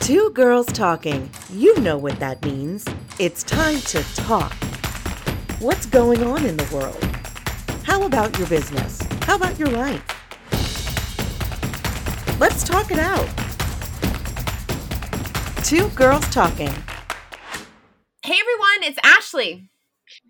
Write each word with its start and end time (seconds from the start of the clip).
Two 0.00 0.30
girls 0.30 0.66
talking. 0.66 1.28
You 1.50 1.78
know 1.80 1.96
what 1.98 2.20
that 2.20 2.44
means. 2.44 2.84
It's 3.18 3.42
time 3.42 3.78
to 3.80 4.02
talk. 4.14 4.52
What's 5.58 5.86
going 5.86 6.22
on 6.22 6.44
in 6.44 6.56
the 6.56 6.68
world? 6.74 7.02
How 7.82 8.04
about 8.04 8.38
your 8.38 8.46
business? 8.46 9.02
How 9.22 9.36
about 9.36 9.58
your 9.58 9.68
life? 9.68 10.02
Let's 12.38 12.62
talk 12.62 12.90
it 12.92 12.98
out. 12.98 13.26
Two 15.64 15.88
girls 15.96 16.28
talking. 16.28 16.72
Hey 18.22 18.34
everyone, 18.40 18.82
it's 18.82 18.98
Ashley. 19.02 19.68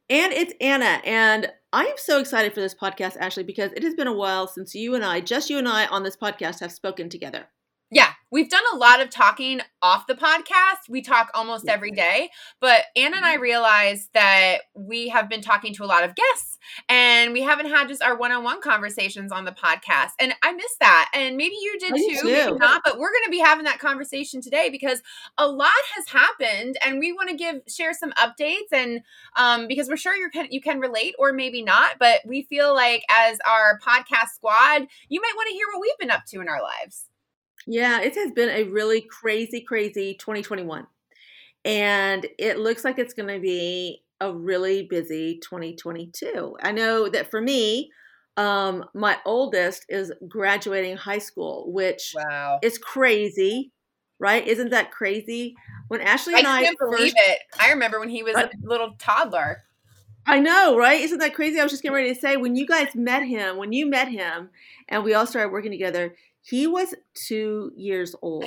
And 0.09 0.33
it's 0.33 0.55
Anna. 0.61 1.03
And 1.05 1.53
I 1.73 1.85
am 1.85 1.97
so 1.97 2.21
excited 2.21 2.55
for 2.55 2.61
this 2.61 2.75
podcast, 2.75 3.17
Ashley, 3.19 3.43
because 3.43 3.73
it 3.73 3.83
has 3.83 3.95
been 3.95 4.07
a 4.07 4.13
while 4.15 4.47
since 4.47 4.75
you 4.75 4.95
and 4.95 5.05
I, 5.05 5.21
just 5.21 5.51
you 5.51 5.59
and 5.59 5.69
I 5.69 5.87
on 5.87 6.05
this 6.05 6.17
podcast, 6.17 6.61
have 6.61 6.73
spoken 6.73 7.11
together. 7.11 7.49
Yeah, 7.91 8.13
we've 8.31 8.49
done 8.51 8.63
a 8.73 8.77
lot 8.77 9.01
of 9.01 9.11
talking 9.11 9.61
off 9.83 10.07
the 10.07 10.15
podcast. 10.15 10.89
We 10.89 11.01
talk 11.03 11.31
almost 11.35 11.69
every 11.69 11.91
day, 11.93 12.31
but 12.61 12.83
Anna 12.97 13.17
and 13.17 13.25
I 13.25 13.35
Mm-hmm. 13.35 13.43
realized 13.43 14.09
that 14.15 14.59
we 14.75 15.09
have 15.09 15.29
been 15.29 15.43
talking 15.43 15.75
to 15.75 15.85
a 15.85 15.87
lot 15.87 16.05
of 16.05 16.15
guests 16.15 16.59
and 16.89 17.33
we 17.33 17.43
haven't 17.43 17.67
had 17.67 17.87
just 17.89 18.03
our 18.03 18.17
one 18.17 18.33
on 18.33 18.43
one 18.43 18.61
conversations 18.61 19.31
on 19.31 19.45
the 19.45 19.53
podcast. 19.53 20.11
And 20.19 20.35
I 20.43 20.53
miss 20.53 20.75
that. 20.81 21.11
And 21.15 21.37
maybe 21.37 21.55
you 21.61 21.79
did 21.79 21.95
do 21.95 22.19
too, 22.21 22.25
maybe 22.25 22.59
not, 22.59 22.83
but 22.85 22.99
we're 22.99 23.11
going 23.13 23.25
to 23.25 23.31
be 23.31 23.39
having 23.39 23.65
that 23.65 23.79
conversation 23.79 24.41
today 24.41 24.69
because 24.71 25.03
a 25.39 25.47
lot 25.47 25.71
has 25.95 26.09
happened 26.09 26.77
and 26.85 26.99
we 26.99 27.13
want 27.13 27.29
to 27.31 27.37
give, 27.37 27.57
share 27.69 27.93
some 27.93 28.13
updates. 28.13 28.73
And 28.73 29.03
um, 29.37 29.69
because 29.69 29.89
we're 29.89 29.97
sure 29.97 30.17
you 30.17 30.31
can, 30.31 30.49
you 30.51 30.61
can 30.61 30.81
relate 30.81 31.15
or 31.19 31.33
maybe 31.33 31.63
not, 31.63 31.97
but 32.01 32.21
we 32.27 32.43
feel 32.43 32.75
like 32.75 33.05
as 33.11 33.39
our 33.49 33.79
podcast 33.87 34.31
squad, 34.35 34.87
you 35.09 35.21
might 35.21 35.35
want 35.37 35.49
to 35.49 35.55
hear 35.55 35.67
what 35.73 35.81
we've 35.83 35.99
been 35.99 36.11
up 36.11 36.25
to 36.27 36.41
in 36.41 36.49
our 36.49 36.63
lives. 36.63 37.06
Yeah, 37.67 38.01
it 38.01 38.15
has 38.15 38.33
been 38.33 38.49
a 38.49 38.65
really 38.65 39.01
crazy, 39.01 39.61
crazy 39.61 40.15
2021. 40.15 40.87
And 41.65 42.27
it 42.39 42.59
looks 42.59 42.85
like 42.85 42.99
it's 42.99 43.15
going 43.15 43.35
to 43.35 43.41
be 43.41 44.03
a 44.21 44.33
really 44.33 44.85
busy 44.85 45.41
2022. 45.43 46.57
I 46.63 46.73
know 46.73 47.09
that 47.09 47.31
for 47.31 47.41
me, 47.41 47.91
um, 48.37 48.85
my 48.95 49.19
oldest 49.25 49.85
is 49.89 50.13
graduating 50.29 50.97
high 50.97 51.19
school, 51.19 51.73
which 51.73 52.13
Wow. 52.15 52.61
is 52.63 52.79
crazy, 52.79 53.73
right? 54.19 54.47
Isn't 54.47 54.71
that 54.71 54.93
crazy? 54.93 55.57
When 55.89 56.01
Ashley 56.01 56.35
and 56.35 56.47
I, 56.47 56.63
can't 56.63 56.79
believe 56.79 57.15
it. 57.17 57.39
I 57.59 57.71
remember 57.71 57.99
when 57.99 58.11
he 58.11 58.23
was 58.23 58.37
a 58.37 58.51
little 58.63 58.95
toddler. 58.99 59.65
I 60.27 60.41
know, 60.41 60.77
right? 60.77 61.01
Isn't 61.01 61.19
that 61.19 61.35
crazy? 61.35 61.61
I 61.61 61.63
was 61.63 61.73
just 61.73 61.83
getting 61.83 61.95
ready 61.95 62.13
to 62.13 62.21
say 62.21 62.37
when 62.37 62.57
you 62.57 62.67
guys 62.67 62.95
met 62.95 63.23
him, 63.23 63.57
when 63.57 63.73
you 63.73 63.87
met 63.87 64.09
him, 64.09 64.51
and 64.89 65.05
we 65.05 65.15
all 65.15 65.27
started 65.27 65.53
working 65.53 65.71
together, 65.71 66.17
he 66.49 66.67
was 66.67 66.95
two 67.15 67.73
years 67.77 68.15
old, 68.23 68.45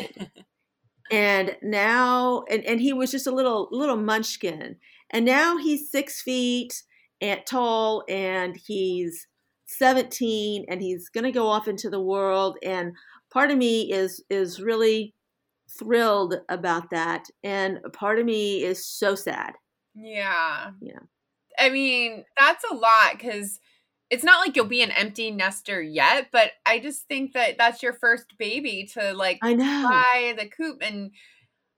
and 1.11 1.58
now, 1.61 2.44
and 2.50 2.64
and 2.66 2.80
he 2.80 2.94
was 2.94 3.11
just 3.11 3.28
a 3.28 3.31
little 3.31 3.67
little 3.72 3.97
munchkin, 3.97 4.78
and 5.09 5.25
now 5.25 5.58
he's 5.58 5.91
six 5.91 6.22
feet 6.22 6.83
and 7.22 7.41
tall, 7.45 8.03
and 8.08 8.58
he's 8.66 9.28
seventeen, 9.66 10.66
and 10.69 10.81
he's 10.81 11.09
gonna 11.09 11.31
go 11.31 11.47
off 11.47 11.67
into 11.67 11.89
the 11.89 12.02
world, 12.02 12.58
and 12.64 12.94
part 13.31 13.52
of 13.52 13.58
me 13.58 13.91
is 13.91 14.23
is 14.30 14.61
really 14.61 15.13
thrilled 15.78 16.36
about 16.47 16.89
that, 16.91 17.25
and 17.44 17.80
part 17.94 18.19
of 18.19 18.25
me 18.25 18.63
is 18.63 18.86
so 18.86 19.16
sad. 19.16 19.53
Yeah. 19.94 20.72
Yeah. 20.81 21.00
I 21.58 21.69
mean, 21.69 22.23
that's 22.38 22.63
a 22.72 22.73
lot 22.73 23.13
because 23.13 23.59
it's 24.09 24.23
not 24.23 24.39
like 24.39 24.55
you'll 24.55 24.65
be 24.65 24.81
an 24.81 24.91
empty 24.91 25.29
nester 25.29 25.81
yet, 25.81 26.29
but 26.31 26.52
I 26.65 26.79
just 26.79 27.07
think 27.07 27.33
that 27.33 27.57
that's 27.57 27.83
your 27.83 27.93
first 27.93 28.38
baby 28.38 28.89
to 28.93 29.13
like 29.13 29.39
I 29.41 29.53
know. 29.53 29.88
buy 29.89 30.33
the 30.38 30.47
coop. 30.47 30.81
And 30.81 31.11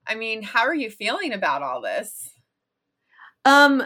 I 0.08 0.16
mean, 0.16 0.42
how 0.42 0.62
are 0.62 0.76
you 0.76 0.90
feeling 0.90 1.34
about 1.34 1.62
all 1.62 1.82
this? 1.82 2.32
Um, 3.44 3.84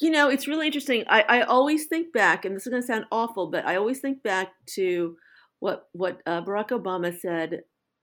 you 0.00 0.10
know, 0.10 0.28
it's 0.28 0.46
really 0.46 0.66
interesting. 0.66 1.04
I, 1.08 1.22
I 1.22 1.40
always 1.42 1.86
think 1.86 2.12
back, 2.12 2.44
and 2.44 2.54
this 2.54 2.66
is 2.66 2.70
going 2.70 2.82
to 2.82 2.86
sound 2.86 3.06
awful, 3.10 3.50
but 3.50 3.64
I 3.64 3.76
always 3.76 4.00
think 4.00 4.22
back 4.22 4.52
to 4.74 5.16
what 5.60 5.88
what 5.92 6.20
uh, 6.26 6.42
Barack 6.42 6.68
Obama 6.68 7.16
said 7.16 7.60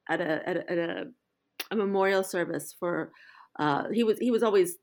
at 0.09 0.22
a 0.22 0.50
at 0.50 0.57
a, 0.57 0.72
at 0.72 0.78
a, 0.78 1.06
a 1.69 1.75
memorial 1.75 2.24
service 2.24 2.75
for. 2.80 3.12
Uh, 3.59 3.90
he 3.91 4.02
was 4.02 4.18
he 4.18 4.31
was 4.31 4.44
always 4.44 4.78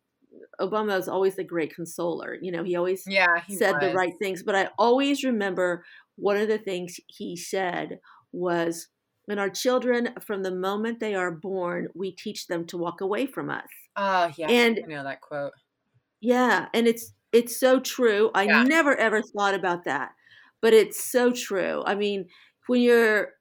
Obama 0.61 0.97
was 0.97 1.09
always 1.09 1.37
the 1.37 1.44
great 1.44 1.75
consoler. 1.75 2.37
You 2.41 2.53
know, 2.53 2.65
he 2.65 2.77
always 2.77 3.06
Yeah, 3.06 3.41
he 3.41 3.59
said 3.59 3.81
the 3.81 3.91
right 3.91 4.12
things. 4.21 4.43
But 4.43 4.55
I 4.55 4.71
always 4.78 5.25
remember 5.25 5.84
one 6.16 6.37
of 6.37 6.49
the 6.49 6.59
things 6.59 6.99
he 7.09 7.37
said 7.37 8.00
was, 8.33 8.89
"When 9.27 9.39
our 9.39 9.50
children, 9.50 10.15
from 10.21 10.43
the 10.43 10.55
moment 10.55 11.00
they 11.00 11.15
are 11.15 11.31
born, 11.33 11.89
we 11.94 12.12
teach 12.15 12.47
them 12.49 12.66
to 12.69 12.78
walk 12.78 13.00
away 13.00 13.27
from 13.27 13.50
us." 13.50 13.69
Oh, 13.97 14.33
yeah. 14.39 14.49
And 14.49 14.81
I 14.83 14.87
know 14.87 15.03
that 15.05 15.21
quote. 15.21 15.53
yeah, 16.21 16.69
and 16.75 16.87
it's 16.87 17.12
it's 17.33 17.59
so 17.59 17.81
true. 17.81 18.31
I 18.34 18.47
Yeah. 18.47 18.69
never 18.69 18.97
ever 18.97 19.22
thought 19.22 19.55
about 19.55 19.84
that, 19.84 20.12
but 20.60 20.72
it's 20.75 21.03
so 21.03 21.33
true. 21.33 21.83
I 21.87 21.95
mean, 21.95 22.28
when 22.66 22.81
you're 22.83 23.33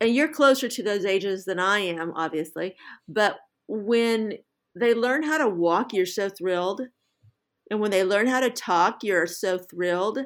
and 0.00 0.14
you're 0.14 0.28
closer 0.32 0.68
to 0.68 0.82
those 0.82 1.04
ages 1.04 1.44
than 1.46 1.58
I 1.60 1.80
am, 1.80 2.12
obviously, 2.14 2.76
but 3.08 3.38
when 3.68 4.34
they 4.80 4.94
learn 4.94 5.22
how 5.24 5.38
to 5.38 5.48
walk, 5.48 5.92
you're 5.92 6.06
so 6.06 6.28
thrilled. 6.28 6.82
And 7.70 7.80
when 7.80 7.90
they 7.90 8.02
learn 8.04 8.26
how 8.28 8.40
to 8.40 8.50
talk, 8.50 9.02
you're 9.02 9.26
so 9.26 9.58
thrilled. 9.58 10.18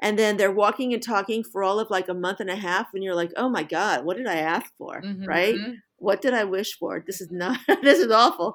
And 0.00 0.18
then 0.18 0.36
they're 0.36 0.52
walking 0.52 0.92
and 0.92 1.02
talking 1.02 1.42
for 1.42 1.62
all 1.64 1.80
of 1.80 1.90
like 1.90 2.08
a 2.08 2.14
month 2.14 2.40
and 2.40 2.50
a 2.50 2.56
half, 2.56 2.88
and 2.94 3.02
you're 3.02 3.14
like, 3.14 3.32
oh 3.36 3.48
my 3.48 3.62
God, 3.64 4.04
what 4.04 4.16
did 4.16 4.26
I 4.26 4.36
ask 4.36 4.70
for? 4.78 5.00
Right? 5.26 5.54
Mhm. 5.56 5.76
what 5.98 6.20
did 6.20 6.34
I 6.34 6.44
wish 6.44 6.76
for? 6.78 7.02
This 7.06 7.20
is 7.22 7.30
not, 7.30 7.58
this 7.82 7.98
is 7.98 8.10
awful. 8.10 8.54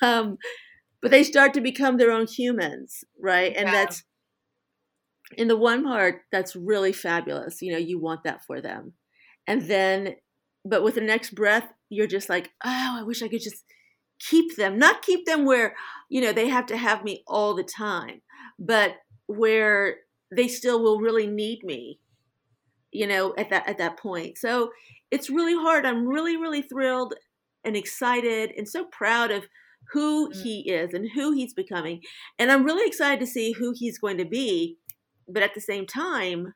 Um, 0.00 0.38
but 1.02 1.10
they 1.10 1.22
start 1.24 1.52
to 1.54 1.60
become 1.60 1.98
their 1.98 2.10
own 2.10 2.26
humans, 2.26 3.04
right? 3.20 3.54
And 3.54 3.68
that's, 3.72 4.02
in 5.36 5.48
the 5.48 5.56
one 5.56 5.84
part, 5.84 6.22
that's 6.32 6.54
really 6.56 6.92
fabulous. 6.92 7.60
You 7.60 7.72
know, 7.72 7.78
you 7.78 7.98
want 7.98 8.24
that 8.24 8.44
for 8.44 8.60
them. 8.60 8.94
And 9.46 9.62
then, 9.62 10.16
but 10.64 10.82
with 10.82 10.94
the 10.94 11.00
next 11.00 11.34
breath, 11.34 11.68
you're 11.90 12.06
just 12.06 12.28
like, 12.28 12.46
oh, 12.64 12.96
I 13.00 13.02
wish 13.02 13.22
I 13.22 13.28
could 13.28 13.42
just 13.42 13.64
keep 14.18 14.56
them, 14.56 14.78
not 14.78 15.02
keep 15.02 15.26
them 15.26 15.44
where, 15.44 15.74
you 16.08 16.20
know, 16.20 16.32
they 16.32 16.48
have 16.48 16.66
to 16.66 16.76
have 16.76 17.04
me 17.04 17.22
all 17.26 17.54
the 17.54 17.62
time, 17.64 18.22
but 18.58 18.96
where 19.26 19.96
they 20.34 20.48
still 20.48 20.82
will 20.82 21.00
really 21.00 21.26
need 21.26 21.62
me, 21.64 21.98
you 22.92 23.06
know, 23.06 23.34
at 23.36 23.50
that, 23.50 23.68
at 23.68 23.78
that 23.78 23.98
point. 23.98 24.38
So, 24.38 24.70
it's 25.10 25.30
really 25.30 25.54
hard. 25.54 25.86
I'm 25.86 26.06
really, 26.06 26.36
really 26.36 26.62
thrilled 26.62 27.14
and 27.64 27.76
excited 27.76 28.50
and 28.56 28.68
so 28.68 28.84
proud 28.86 29.30
of 29.30 29.46
who 29.92 30.30
Mm. 30.30 30.42
he 30.42 30.70
is 30.70 30.92
and 30.94 31.08
who 31.14 31.30
he's 31.32 31.54
becoming. 31.54 32.00
And 32.40 32.50
I'm 32.50 32.64
really 32.64 32.86
excited 32.88 33.20
to 33.20 33.26
see 33.26 33.52
who 33.52 33.72
he's 33.72 33.98
going 33.98 34.18
to 34.18 34.24
be. 34.24 34.78
But 35.28 35.44
at 35.44 35.54
the 35.54 35.60
same 35.60 35.86
time, 35.86 36.54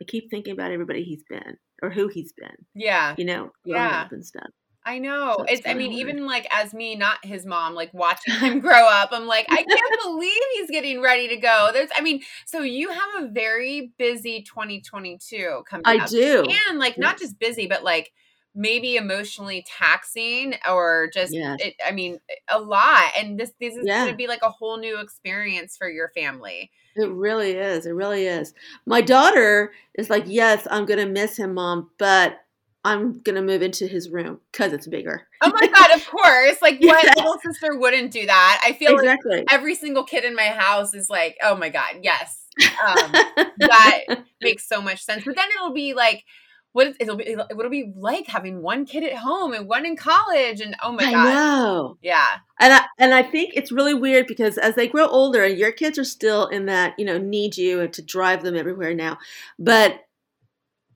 I 0.00 0.04
keep 0.04 0.30
thinking 0.30 0.52
about 0.52 0.70
everybody 0.70 1.02
he's 1.02 1.24
been 1.28 1.56
or 1.82 1.90
who 1.90 2.08
he's 2.08 2.32
been, 2.32 2.64
Yeah. 2.74 3.14
you 3.18 3.24
know, 3.24 3.50
growing 3.64 3.82
Yeah. 3.82 4.02
up 4.02 4.12
and 4.12 4.24
stuff. 4.24 4.50
I 4.84 4.98
know. 4.98 5.36
So 5.38 5.44
it's 5.48 5.66
I 5.66 5.74
mean, 5.74 5.92
hard. 5.92 6.00
even 6.00 6.26
like 6.26 6.46
as 6.50 6.72
me, 6.72 6.96
not 6.96 7.24
his 7.24 7.44
mom, 7.44 7.74
like 7.74 7.92
watching 7.92 8.34
him 8.34 8.60
grow 8.60 8.82
up, 8.88 9.10
I'm 9.12 9.26
like, 9.26 9.46
I 9.50 9.62
can't 9.62 10.02
believe 10.04 10.42
he's 10.54 10.70
getting 10.70 11.02
ready 11.02 11.28
to 11.28 11.36
go. 11.36 11.70
There's 11.72 11.90
I 11.94 12.00
mean, 12.00 12.22
so 12.46 12.60
you 12.62 12.90
have 12.90 13.24
a 13.24 13.28
very 13.28 13.92
busy 13.98 14.42
2022 14.42 15.62
coming 15.68 15.84
I 15.84 15.96
up. 15.98 16.08
do. 16.08 16.48
And 16.70 16.78
like 16.78 16.98
not 16.98 17.18
just 17.18 17.38
busy, 17.38 17.66
but 17.66 17.84
like 17.84 18.12
maybe 18.54 18.96
emotionally 18.96 19.64
taxing 19.78 20.54
or 20.68 21.10
just 21.12 21.32
Yes. 21.32 21.58
it, 21.60 21.74
I 21.86 21.92
mean, 21.92 22.18
a 22.48 22.58
lot. 22.58 23.12
And 23.18 23.38
this 23.38 23.52
this 23.60 23.74
is 23.74 23.86
Yeah. 23.86 24.04
gonna 24.06 24.16
be 24.16 24.26
like 24.28 24.42
a 24.42 24.50
whole 24.50 24.78
new 24.78 24.98
experience 25.00 25.76
for 25.76 25.88
your 25.90 26.08
family. 26.14 26.70
It 26.96 27.08
really 27.08 27.52
is. 27.52 27.86
It 27.86 27.92
really 27.92 28.26
is. 28.26 28.52
My 28.86 29.00
daughter 29.00 29.72
is 29.94 30.10
like, 30.10 30.24
yes, 30.26 30.66
I'm 30.70 30.86
going 30.86 30.98
to 30.98 31.06
miss 31.06 31.36
him, 31.36 31.54
mom, 31.54 31.90
but 31.98 32.40
I'm 32.84 33.18
going 33.20 33.36
to 33.36 33.42
move 33.42 33.60
into 33.62 33.86
his 33.86 34.08
room 34.08 34.40
because 34.52 34.72
it's 34.72 34.86
bigger. 34.86 35.26
Oh 35.42 35.52
my 35.54 35.66
god, 35.66 35.90
of 35.94 36.06
course. 36.10 36.62
Like 36.62 36.80
what 36.80 37.04
Yes. 37.04 37.16
little 37.16 37.36
sister 37.44 37.78
wouldn't 37.78 38.10
do 38.10 38.24
that? 38.26 38.62
I 38.64 38.72
feel 38.72 38.94
exactly. 38.96 39.38
like 39.38 39.46
every 39.52 39.74
single 39.74 40.04
kid 40.04 40.24
in 40.24 40.34
my 40.34 40.48
house 40.48 40.94
is 40.94 41.10
like, 41.10 41.36
oh 41.42 41.56
my 41.56 41.68
god, 41.68 41.96
yes. 42.02 42.46
Um, 42.86 43.12
that 43.58 44.00
makes 44.42 44.66
so 44.68 44.80
much 44.80 45.02
sense. 45.04 45.24
But 45.24 45.36
then 45.36 45.46
it'll 45.56 45.72
be 45.74 45.94
like, 45.94 46.24
what 46.72 46.94
it'll 47.00 47.16
be 47.16 47.26
it'll, 47.26 47.68
be 47.68 47.92
like 47.96 48.28
having 48.28 48.62
one 48.62 48.86
kid 48.86 49.02
at 49.02 49.14
home 49.16 49.52
and 49.52 49.66
one 49.68 49.84
in 49.84 49.96
college, 49.96 50.60
and 50.60 50.76
oh 50.82 50.92
my 50.92 51.02
I 51.04 51.10
god, 51.12 51.34
know. 51.34 51.98
yeah, 52.00 52.26
And 52.60 52.72
I 52.72 52.86
and 52.98 53.12
I 53.12 53.24
think 53.24 53.54
it's 53.54 53.72
really 53.72 53.92
weird 53.94 54.26
because 54.28 54.56
as 54.56 54.76
they 54.76 54.86
grow 54.86 55.06
older, 55.08 55.42
and 55.44 55.58
your 55.58 55.72
kids 55.72 55.98
are 55.98 56.04
still 56.04 56.46
in 56.46 56.66
that 56.66 56.94
you 56.96 57.04
know 57.04 57.18
need 57.18 57.56
you 57.56 57.88
to 57.88 58.02
drive 58.02 58.42
them 58.44 58.56
everywhere 58.56 58.94
now, 58.94 59.18
but 59.58 60.00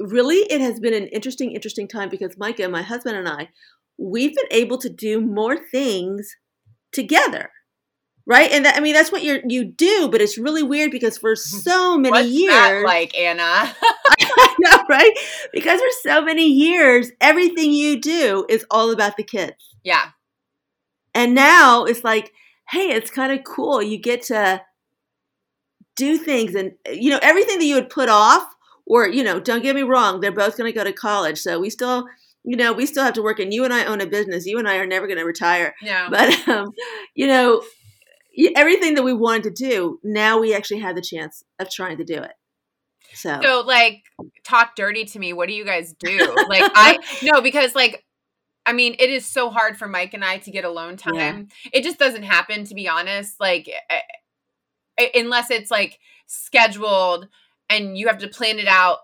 really 0.00 0.38
it 0.50 0.61
has 0.61 0.81
been 0.81 0.94
an 0.94 1.06
interesting 1.08 1.52
interesting 1.52 1.88
time 1.88 2.08
because 2.08 2.37
Micah, 2.38 2.69
my 2.69 2.82
husband 2.82 3.17
and 3.17 3.29
I, 3.29 3.49
we've 3.99 4.35
been 4.35 4.49
able 4.50 4.79
to 4.79 4.88
do 4.88 5.20
more 5.20 5.56
things 5.56 6.37
together. 6.93 7.50
right? 8.26 8.50
And 8.50 8.64
that, 8.64 8.76
I 8.76 8.81
mean, 8.81 8.94
that's 8.94 9.12
what 9.12 9.23
you 9.23 9.41
you 9.46 9.64
do, 9.64 10.08
but 10.11 10.20
it's 10.23 10.38
really 10.38 10.62
weird 10.62 10.91
because 10.91 11.19
for 11.19 11.37
so 11.67 11.96
many 11.99 12.11
What's 12.12 12.29
years, 12.29 12.85
like 12.85 13.17
Anna? 13.19 13.43
I 14.37 14.55
know, 14.61 14.79
right? 14.88 15.12
Because 15.52 15.81
for 15.81 15.88
so 16.08 16.23
many 16.23 16.46
years, 16.46 17.11
everything 17.20 17.73
you 17.73 18.00
do 18.00 18.46
is 18.49 18.64
all 18.70 18.91
about 18.91 19.17
the 19.17 19.23
kids. 19.23 19.76
yeah, 19.85 20.06
And 21.14 21.35
now 21.35 21.85
it's 21.85 22.02
like, 22.05 22.32
hey, 22.70 22.91
it's 22.91 23.11
kind 23.11 23.32
of 23.32 23.44
cool. 23.44 23.82
You 23.82 23.99
get 23.99 24.23
to 24.23 24.62
do 25.96 26.17
things 26.19 26.55
and, 26.55 26.73
you 26.91 27.11
know, 27.11 27.20
everything 27.23 27.58
that 27.58 27.64
you 27.64 27.75
would 27.76 27.91
put 27.91 28.08
off, 28.08 28.46
or, 28.86 29.08
you 29.08 29.22
know, 29.22 29.40
don't 29.40 29.62
get 29.62 29.75
me 29.75 29.82
wrong, 29.82 30.20
they're 30.20 30.32
both 30.32 30.56
going 30.56 30.70
to 30.70 30.76
go 30.76 30.84
to 30.84 30.92
college. 30.92 31.38
So 31.38 31.58
we 31.60 31.70
still, 31.70 32.06
you 32.44 32.56
know, 32.56 32.72
we 32.72 32.86
still 32.86 33.04
have 33.04 33.14
to 33.14 33.22
work. 33.22 33.38
And 33.38 33.52
you 33.52 33.64
and 33.64 33.72
I 33.72 33.84
own 33.84 34.00
a 34.00 34.06
business. 34.06 34.46
You 34.46 34.58
and 34.58 34.69
I 34.69 34.76
are 34.76 34.86
never 34.86 35.06
going 35.06 35.19
to 35.19 35.25
retire. 35.25 35.75
no, 35.82 36.08
But, 36.10 36.48
um, 36.48 36.72
you 37.14 37.26
know, 37.26 37.62
everything 38.56 38.94
that 38.94 39.02
we 39.02 39.12
wanted 39.12 39.44
to 39.44 39.50
do, 39.50 40.00
now 40.02 40.38
we 40.38 40.54
actually 40.54 40.81
have 40.81 40.96
the 40.96 41.02
chance 41.02 41.44
of 41.58 41.70
trying 41.70 41.98
to 41.98 42.04
do 42.04 42.16
it. 42.16 42.32
So, 43.14 43.40
So 43.42 43.62
like 43.66 44.02
talk 44.44 44.76
dirty 44.76 45.04
to 45.04 45.19
me. 45.19 45.32
What 45.32 45.48
do 45.48 45.54
you 45.54 45.64
guys 45.64 45.94
do? 45.98 46.34
Like 46.48 46.70
I 46.75 46.98
no 47.22 47.40
because 47.40 47.75
like 47.75 48.04
I 48.66 48.72
mean 48.72 48.96
it 48.98 49.10
is 49.10 49.25
so 49.25 49.50
hard 49.50 49.76
for 49.76 49.86
Mike 49.86 50.14
and 50.14 50.25
I 50.25 50.38
to 50.38 50.50
get 50.50 50.64
alone 50.64 50.96
time. 50.96 51.48
Yeah. 51.64 51.70
It 51.72 51.84
just 51.84 51.98
doesn't 51.98 52.25
happen 52.25 52.64
to 52.64 52.75
be 52.75 52.88
honest. 52.88 53.38
Like 53.38 53.69
eh, 53.69 54.00
eh, 54.98 55.08
unless 55.14 55.50
it's 55.50 55.70
like 55.70 55.98
scheduled 56.26 57.28
and 57.69 57.96
you 57.96 58.06
have 58.08 58.19
to 58.19 58.28
plan 58.28 58.58
it 58.58 58.69
out 58.69 58.99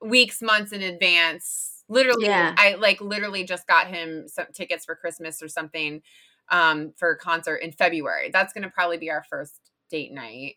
weeks, 0.00 0.42
months 0.42 0.72
in 0.72 0.82
advance. 0.82 1.82
Literally 1.88 2.26
Yeah. 2.26 2.54
I 2.56 2.74
like 2.74 3.00
literally 3.00 3.44
just 3.44 3.66
got 3.66 3.86
him 3.88 4.26
some 4.28 4.46
tickets 4.52 4.84
for 4.84 4.94
Christmas 4.96 5.42
or 5.42 5.48
something 5.48 6.02
um 6.50 6.92
for 6.96 7.10
a 7.10 7.18
concert 7.18 7.56
in 7.56 7.72
February. 7.72 8.30
That's 8.32 8.52
going 8.52 8.64
to 8.64 8.70
probably 8.70 8.98
be 8.98 9.10
our 9.10 9.24
first 9.28 9.60
date 9.90 10.12
night. 10.12 10.56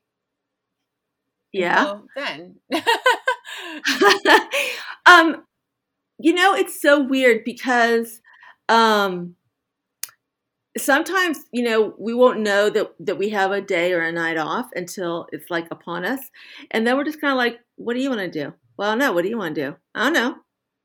yeah. 1.51 1.83
Well, 1.85 2.07
then. 2.15 2.55
um, 5.05 5.43
you 6.19 6.33
know, 6.33 6.53
it's 6.53 6.79
so 6.79 7.01
weird 7.01 7.43
because 7.43 8.21
um, 8.67 9.35
sometimes 10.77 11.39
you 11.51 11.63
know 11.63 11.93
we 11.97 12.13
won't 12.13 12.39
know 12.39 12.69
that 12.69 12.91
that 12.99 13.17
we 13.17 13.29
have 13.29 13.51
a 13.51 13.61
day 13.61 13.93
or 13.93 14.01
a 14.01 14.11
night 14.11 14.37
off 14.37 14.69
until 14.75 15.27
it's 15.31 15.49
like 15.49 15.67
upon 15.71 16.05
us, 16.05 16.21
and 16.71 16.85
then 16.85 16.97
we're 16.97 17.03
just 17.03 17.21
kind 17.21 17.31
of 17.31 17.37
like, 17.37 17.59
"What 17.75 17.93
do 17.95 18.01
you 18.01 18.09
want 18.09 18.21
to 18.21 18.29
do?" 18.29 18.53
Well, 18.77 18.95
no. 18.95 19.11
What 19.13 19.23
do 19.23 19.29
you 19.29 19.37
want 19.37 19.55
to 19.55 19.71
do? 19.71 19.75
I 19.95 20.05
don't 20.05 20.13
know. 20.13 20.35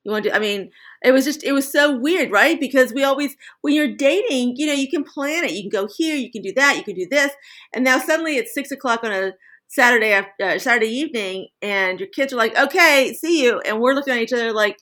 You 0.05 0.11
want 0.13 0.25
to? 0.25 0.35
I 0.35 0.39
mean, 0.39 0.71
it 1.03 1.13
was 1.13 1.25
just 1.25 1.45
it 1.45 1.53
was 1.53 1.71
so 1.71 1.97
weird, 1.97 2.31
right? 2.31 2.59
Because 2.61 2.93
we 2.93 3.05
always 3.05 3.37
when 3.63 3.75
you're 3.75 3.95
dating, 3.97 4.55
you 4.57 4.67
know, 4.67 4.73
you 4.73 4.89
can 4.91 5.05
plan 5.05 5.45
it. 5.45 5.53
You 5.53 5.63
can 5.63 5.71
go 5.71 5.89
here, 5.97 6.17
you 6.17 6.31
can 6.31 6.43
do 6.43 6.53
that, 6.57 6.77
you 6.77 6.83
can 6.85 6.95
do 6.95 7.07
this, 7.11 7.33
and 7.75 7.85
now 7.85 7.99
suddenly 7.99 8.37
it's 8.37 8.55
six 8.55 8.71
o'clock 8.71 9.05
on 9.05 9.13
a 9.13 9.33
Saturday 9.69 10.13
after, 10.13 10.45
uh, 10.45 10.59
Saturday 10.59 10.89
evening, 10.89 11.49
and 11.63 11.99
your 12.01 12.09
kids 12.09 12.33
are 12.33 12.37
like, 12.37 12.57
"Okay, 12.59 13.15
see 13.15 13.43
you," 13.45 13.61
and 13.61 13.81
we're 13.81 13.95
looking 13.95 14.15
at 14.15 14.21
each 14.21 14.33
other 14.33 14.53
like, 14.53 14.79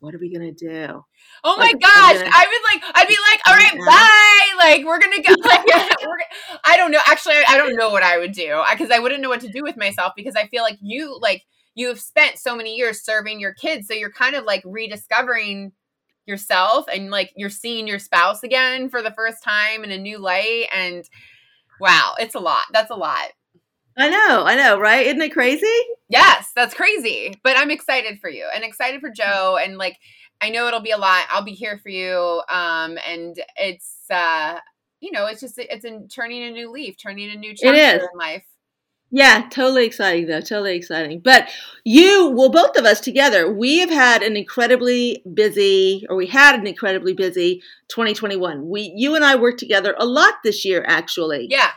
"What 0.00 0.14
are 0.14 0.18
we 0.18 0.32
gonna 0.32 0.52
do?" 0.52 1.04
Oh 1.44 1.56
my 1.56 1.66
Like, 1.66 1.80
gosh, 1.80 2.14
gonna- 2.14 2.30
I 2.32 2.46
would 2.48 2.82
like, 2.82 2.92
I'd 2.96 3.08
be 3.08 3.16
like, 3.30 3.40
all 3.46 3.54
right, 3.54 3.74
Yeah. 3.74 3.86
bye. 3.86 4.64
Like, 4.64 4.84
we're 4.86 4.98
gonna 4.98 5.22
go. 5.22 5.34
Like, 5.44 5.66
we're, 6.02 6.18
gonna- 6.18 6.60
I 6.64 6.76
don't 6.76 6.90
know. 6.90 7.00
Actually, 7.06 7.34
I, 7.36 7.44
I 7.50 7.56
don't 7.58 7.76
know 7.76 7.90
what 7.90 8.02
I 8.02 8.18
would 8.18 8.32
do 8.32 8.62
because 8.70 8.90
I 8.90 8.98
wouldn't 8.98 9.20
know 9.22 9.28
what 9.28 9.40
to 9.42 9.48
do 9.48 9.62
with 9.62 9.76
myself 9.76 10.12
because 10.16 10.34
I 10.36 10.46
feel 10.48 10.62
like 10.62 10.78
you, 10.80 11.18
like, 11.20 11.42
you 11.74 11.88
have 11.88 12.00
spent 12.00 12.38
so 12.38 12.56
many 12.56 12.74
years 12.74 13.02
serving 13.04 13.38
your 13.38 13.52
kids, 13.54 13.86
so 13.86 13.94
you're 13.94 14.10
kind 14.10 14.34
of 14.34 14.44
like 14.44 14.62
rediscovering 14.64 15.72
yourself 16.26 16.86
and 16.92 17.10
like 17.10 17.30
you're 17.36 17.50
seeing 17.50 17.86
your 17.86 17.98
spouse 18.00 18.42
again 18.42 18.88
for 18.88 19.02
the 19.02 19.12
first 19.12 19.44
time 19.44 19.84
in 19.84 19.90
a 19.92 19.98
new 19.98 20.18
light. 20.18 20.66
And 20.74 21.04
wow, 21.80 22.14
it's 22.18 22.34
a 22.34 22.40
lot. 22.40 22.64
That's 22.72 22.90
a 22.90 22.94
lot. 22.96 23.28
I 23.98 24.08
know, 24.10 24.44
I 24.44 24.56
know, 24.56 24.78
right? 24.78 25.06
Isn't 25.06 25.22
it 25.22 25.32
crazy? 25.32 25.66
Yes, 26.08 26.50
that's 26.56 26.74
crazy. 26.74 27.34
But 27.42 27.56
I'm 27.56 27.70
excited 27.70 28.18
for 28.20 28.28
you 28.28 28.46
and 28.54 28.64
excited 28.64 29.00
for 29.00 29.10
Joe 29.10 29.58
and 29.62 29.78
like 29.78 29.96
I 30.40 30.50
know 30.50 30.66
it'll 30.68 30.80
be 30.80 30.90
a 30.90 30.98
lot. 30.98 31.26
I'll 31.30 31.44
be 31.44 31.52
here 31.52 31.78
for 31.82 31.88
you. 31.88 32.42
Um 32.48 32.98
and 33.06 33.36
it's 33.56 34.04
uh 34.10 34.58
you 35.00 35.12
know, 35.12 35.26
it's 35.26 35.40
just 35.40 35.58
it's 35.58 35.84
in 35.84 36.08
turning 36.08 36.42
a 36.42 36.50
new 36.50 36.70
leaf, 36.70 36.96
turning 37.00 37.30
a 37.30 37.36
new 37.36 37.54
chapter 37.54 37.78
is. 37.78 38.02
in 38.02 38.18
life. 38.18 38.44
Yeah, 39.10 39.46
totally 39.50 39.86
exciting 39.86 40.26
though. 40.26 40.40
Totally 40.40 40.76
exciting. 40.76 41.20
But 41.20 41.48
you, 41.84 42.30
well, 42.30 42.50
both 42.50 42.76
of 42.76 42.84
us 42.84 43.00
together, 43.00 43.50
we 43.50 43.78
have 43.78 43.90
had 43.90 44.22
an 44.22 44.36
incredibly 44.36 45.22
busy, 45.32 46.04
or 46.10 46.16
we 46.16 46.26
had 46.26 46.58
an 46.58 46.66
incredibly 46.66 47.14
busy 47.14 47.62
2021. 47.88 48.68
We, 48.68 48.92
you 48.96 49.14
and 49.14 49.24
I 49.24 49.36
worked 49.36 49.60
together 49.60 49.94
a 49.98 50.06
lot 50.06 50.34
this 50.42 50.64
year, 50.64 50.84
actually. 50.88 51.46
Yeah, 51.48 51.70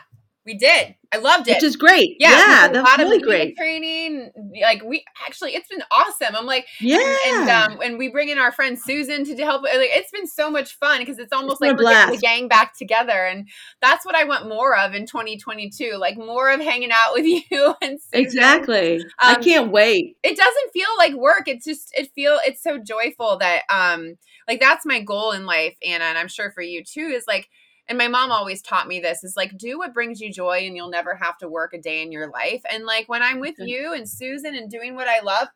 we 0.50 0.58
did. 0.58 0.96
I 1.12 1.18
loved 1.18 1.48
it. 1.48 1.54
Which 1.56 1.64
is 1.64 1.76
great. 1.76 2.16
yeah, 2.20 2.68
Yeah, 2.72 2.80
a 2.80 2.82
lot 2.82 2.94
of 3.00 3.06
really 3.06 3.18
media 3.18 3.26
great. 3.26 3.56
training. 3.56 4.30
Like 4.62 4.82
we 4.84 5.04
actually, 5.26 5.54
it's 5.54 5.68
been 5.68 5.82
awesome. 5.90 6.34
I'm 6.36 6.46
like, 6.46 6.66
Yeah. 6.80 6.98
and, 7.26 7.48
and 7.50 7.50
um, 7.72 7.80
and 7.82 7.98
we 7.98 8.08
bring 8.08 8.28
in 8.28 8.38
our 8.38 8.52
friend 8.52 8.78
Susan 8.80 9.24
to 9.24 9.36
help. 9.44 9.62
Like, 9.62 9.90
it's 9.92 10.10
been 10.12 10.26
so 10.26 10.50
much 10.50 10.76
fun 10.78 11.00
because 11.00 11.18
it's 11.18 11.32
almost 11.32 11.60
been 11.60 11.76
like 11.76 11.78
we're 11.78 11.90
getting 11.92 12.14
the 12.14 12.20
gang 12.20 12.48
back 12.48 12.76
together, 12.76 13.12
and 13.26 13.48
that's 13.82 14.04
what 14.06 14.14
I 14.14 14.24
want 14.24 14.48
more 14.48 14.76
of 14.76 14.94
in 14.94 15.06
2022. 15.06 15.96
Like 15.98 16.16
more 16.16 16.50
of 16.50 16.60
hanging 16.60 16.90
out 16.92 17.12
with 17.14 17.24
you 17.50 17.74
and 17.82 18.00
Susan. 18.00 18.24
exactly. 18.26 19.00
I 19.18 19.34
Um, 19.34 19.42
can't 19.42 19.70
wait. 19.72 20.16
It 20.22 20.36
doesn't 20.36 20.72
feel 20.72 20.88
like 20.98 21.14
work. 21.14 21.42
It's 21.46 21.64
just 21.64 21.90
it 21.96 22.10
feel 22.14 22.38
it's 22.44 22.62
so 22.62 22.78
joyful 22.78 23.38
that 23.38 23.62
um 23.68 24.16
like 24.48 24.60
that's 24.60 24.84
my 24.86 25.00
goal 25.00 25.32
in 25.32 25.44
life, 25.46 25.74
Anna, 25.86 26.04
and 26.04 26.18
I'm 26.18 26.28
sure 26.28 26.50
for 26.52 26.62
you 26.62 26.82
too. 26.84 27.12
Is 27.14 27.24
like. 27.28 27.48
And 27.90 27.98
my 27.98 28.08
mom 28.08 28.30
always 28.30 28.62
taught 28.62 28.86
me 28.86 29.00
this 29.00 29.24
is 29.24 29.36
like 29.36 29.58
do 29.58 29.76
what 29.78 29.92
brings 29.92 30.20
you 30.20 30.32
joy 30.32 30.60
and 30.60 30.76
you'll 30.76 30.90
never 30.90 31.16
have 31.16 31.36
to 31.38 31.48
work 31.48 31.74
a 31.74 31.78
day 31.78 32.02
in 32.02 32.12
your 32.12 32.30
life. 32.30 32.62
And 32.70 32.86
like 32.86 33.08
when 33.08 33.20
I'm 33.22 33.40
with 33.40 33.56
mm-hmm. 33.56 33.66
you 33.66 33.92
and 33.92 34.08
Susan 34.08 34.54
and 34.54 34.70
doing 34.70 34.94
what 34.94 35.08
I 35.08 35.20
love, 35.20 35.48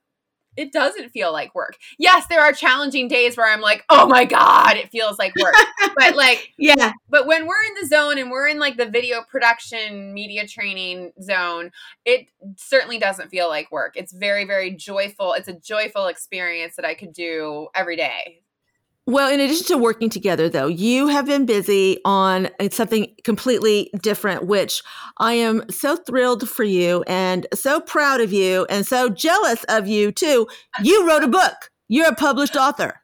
it 0.57 0.73
doesn't 0.73 1.11
feel 1.11 1.33
like 1.33 1.55
work. 1.55 1.77
Yes, 1.99 2.27
there 2.29 2.41
are 2.41 2.53
challenging 2.53 3.09
days 3.09 3.37
where 3.37 3.53
I'm 3.53 3.61
like, 3.61 3.85
"Oh 3.89 4.07
my 4.07 4.25
god, 4.25 4.77
it 4.77 4.91
feels 4.91 5.19
like 5.19 5.35
work." 5.41 5.55
but 5.97 6.17
like 6.17 6.53
Yeah. 6.59 6.93
but 7.09 7.27
when 7.27 7.47
we're 7.47 7.63
in 7.69 7.75
the 7.81 7.87
zone 7.87 8.19
and 8.19 8.31
we're 8.31 8.49
in 8.49 8.59
like 8.59 8.77
the 8.77 8.87
video 8.87 9.23
production 9.29 10.13
media 10.15 10.47
training 10.47 11.13
zone 11.23 11.71
it 12.05 12.27
certainly 12.57 12.99
doesn't 12.99 13.31
feel 13.31 13.49
like 13.49 13.71
work 13.71 13.95
it's 13.97 14.13
very 14.13 14.45
very 14.45 14.71
joyful 14.71 15.33
it's 15.35 15.49
a 15.49 15.53
joyful 15.53 16.07
experience 16.07 16.77
that 16.77 16.85
i 16.85 16.95
could 16.95 17.13
do 17.13 17.69
every 17.75 17.97
day 17.97 18.41
Well, 19.07 19.31
in 19.31 19.39
addition 19.39 19.67
to 19.67 19.77
working 19.77 20.09
together, 20.09 20.49
though, 20.49 20.67
you 20.67 21.09
have 21.09 21.27
been 21.27 21.45
busy 21.45 21.99
on 22.07 22.49
uh, 22.59 22.71
something 22.71 23.15
completely 23.23 23.91
different, 24.01 24.47
which 24.47 24.83
I 25.19 25.35
am 25.35 25.69
so 25.71 25.97
thrilled 25.97 26.49
for 26.49 26.65
you 26.65 27.05
and 27.07 27.47
so 27.53 27.81
proud 27.81 28.23
of 28.23 28.33
you 28.33 28.67
and 28.71 28.87
so 28.87 29.11
jealous 29.11 29.63
of 29.65 29.87
you, 29.87 30.11
too. 30.11 30.49
You 30.83 31.07
wrote 31.07 31.23
a 31.23 31.29
book, 31.29 31.71
you're 31.89 32.09
a 32.09 32.15
published 32.15 32.57
author. 32.57 33.04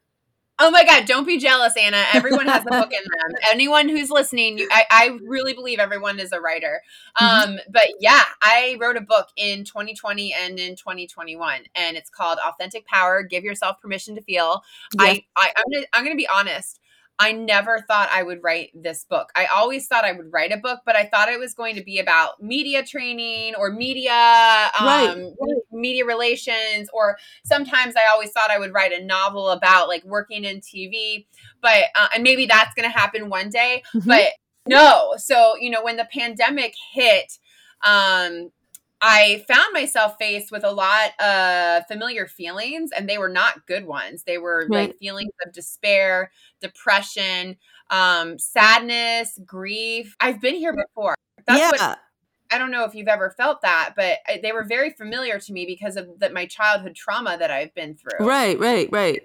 Oh 0.60 0.70
my 0.70 0.84
god 0.84 1.06
don't 1.06 1.26
be 1.26 1.38
jealous 1.38 1.74
anna. 1.76 2.04
Everyone 2.12 2.46
has 2.46 2.62
a 2.62 2.70
book 2.70 2.92
in 2.92 3.02
them. 3.02 3.40
Anyone 3.50 3.88
who's 3.88 4.10
listening 4.10 4.58
you, 4.58 4.68
I, 4.70 4.84
I 4.90 5.18
really 5.26 5.54
believe 5.54 5.78
everyone 5.78 6.18
is 6.18 6.32
a 6.32 6.40
writer. 6.40 6.82
Um 7.20 7.58
but 7.72 7.86
yeah 7.98 8.22
i 8.42 8.76
wrote 8.80 8.96
a 8.96 9.00
book 9.00 9.28
in 9.36 9.64
2020 9.64 10.34
and 10.34 10.58
in 10.58 10.76
2021 10.76 11.62
and 11.74 11.96
it's 11.96 12.10
called 12.10 12.38
authentic 12.46 12.86
power 12.86 13.22
give 13.22 13.44
yourself 13.44 13.80
permission 13.80 14.14
to 14.14 14.22
feel. 14.22 14.62
I, 14.98 15.24
I 15.36 15.52
I'm 15.56 15.64
gonna 15.72 15.86
I'm 15.92 16.04
gonna 16.04 16.16
be 16.16 16.28
honest. 16.28 16.80
I 17.22 17.32
never 17.32 17.80
thought 17.80 18.08
I 18.10 18.22
would 18.22 18.42
write 18.42 18.70
this 18.74 19.04
book. 19.04 19.28
I 19.36 19.44
always 19.44 19.86
thought 19.86 20.04
I 20.04 20.12
would 20.12 20.32
write 20.32 20.52
a 20.52 20.56
book, 20.56 20.80
but 20.86 20.96
I 20.96 21.04
thought 21.04 21.28
it 21.28 21.38
was 21.38 21.52
going 21.52 21.76
to 21.76 21.84
be 21.84 21.98
about 21.98 22.42
media 22.42 22.82
training 22.82 23.54
or 23.56 23.70
media 23.70 24.70
um, 24.78 24.86
Right, 24.86 25.59
media 25.72 26.04
relations, 26.04 26.88
or 26.92 27.18
sometimes 27.44 27.94
I 27.96 28.10
always 28.10 28.30
thought 28.30 28.50
I 28.50 28.58
would 28.58 28.74
write 28.74 28.92
a 28.92 29.04
novel 29.04 29.50
about 29.50 29.88
like 29.88 30.04
working 30.04 30.44
in 30.44 30.60
TV. 30.60 31.26
But 31.62 31.84
uh, 31.98 32.08
and 32.14 32.22
maybe 32.22 32.46
that's 32.46 32.74
going 32.74 32.90
to 32.90 32.96
happen 32.96 33.28
one 33.28 33.50
day. 33.50 33.82
Mhm. 33.94 34.06
But 34.06 34.32
no. 34.66 35.14
So 35.16 35.54
you 35.60 35.70
know 35.70 35.82
when 35.82 35.96
the 35.96 36.08
pandemic 36.12 36.74
hit. 36.92 37.38
Um, 37.82 38.50
I 39.02 39.44
found 39.48 39.72
myself 39.72 40.16
faced 40.18 40.52
with 40.52 40.62
a 40.62 40.70
lot 40.70 41.18
of 41.18 41.86
familiar 41.86 42.26
feelings, 42.26 42.90
and 42.92 43.08
they 43.08 43.16
were 43.16 43.30
not 43.30 43.66
good 43.66 43.86
ones. 43.86 44.24
They 44.24 44.36
were 44.36 44.66
like 44.68 44.98
feelings 44.98 45.32
of 45.44 45.54
despair, 45.54 46.30
depression, 46.60 47.56
um, 47.90 48.38
sadness, 48.38 49.38
grief. 49.46 50.14
I've 50.20 50.40
been 50.40 50.54
here 50.54 50.74
before. 50.74 51.14
That's 51.46 51.60
yeah. 51.60 51.70
what 51.70 51.98
I 52.50 52.58
don't 52.58 52.70
know 52.70 52.84
if 52.84 52.94
you've 52.94 53.08
ever 53.08 53.30
felt 53.36 53.62
that, 53.62 53.94
but 53.96 54.18
they 54.42 54.52
were 54.52 54.64
very 54.64 54.90
familiar 54.90 55.38
to 55.38 55.52
me 55.52 55.66
because 55.66 55.96
of 55.96 56.08
that 56.18 56.32
my 56.32 56.46
childhood 56.46 56.94
trauma 56.94 57.36
that 57.38 57.50
I've 57.50 57.74
been 57.74 57.96
through. 57.96 58.26
Right, 58.26 58.58
right, 58.58 58.88
right. 58.90 59.22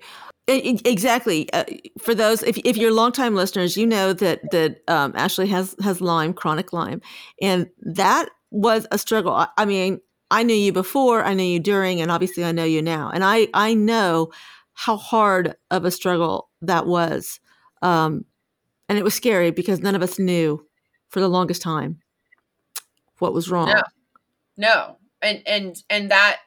Exactly. 0.47 1.51
Uh, 1.53 1.63
for 1.99 2.13
those, 2.13 2.43
if, 2.43 2.57
if 2.59 2.77
you're 2.77 2.91
longtime 2.91 3.33
listeners, 3.33 3.75
you 3.75 3.87
know 3.87 4.13
that 4.13 4.41
that 4.51 4.81
um, 4.87 5.11
Ashley 5.15 5.47
has 5.47 5.75
has 5.81 6.01
Lyme, 6.01 6.33
chronic 6.33 6.71
Lyme, 6.71 7.01
and 7.41 7.67
that 7.81 8.29
was 8.51 8.85
a 8.91 8.99
struggle. 8.99 9.33
I, 9.33 9.47
I 9.57 9.65
mean, 9.65 9.99
I 10.29 10.43
knew 10.43 10.53
you 10.53 10.71
before, 10.71 11.23
I 11.23 11.33
knew 11.33 11.43
you 11.43 11.59
during, 11.59 11.99
and 11.99 12.11
obviously 12.11 12.45
I 12.45 12.51
know 12.51 12.63
you 12.63 12.83
now, 12.83 13.09
and 13.11 13.23
I 13.23 13.47
I 13.55 13.73
know 13.73 14.31
how 14.73 14.97
hard 14.97 15.55
of 15.71 15.83
a 15.83 15.89
struggle 15.89 16.49
that 16.61 16.85
was, 16.85 17.39
um, 17.81 18.25
and 18.87 18.99
it 18.99 19.03
was 19.03 19.15
scary 19.15 19.49
because 19.49 19.79
none 19.79 19.95
of 19.95 20.03
us 20.03 20.19
knew 20.19 20.63
for 21.09 21.21
the 21.21 21.27
longest 21.27 21.63
time. 21.63 22.01
What 23.19 23.33
was 23.33 23.49
wrong? 23.49 23.67
No. 23.69 23.83
No. 24.57 24.97
And 25.21 25.41
and 25.47 25.83
and 25.89 26.11
that 26.11 26.39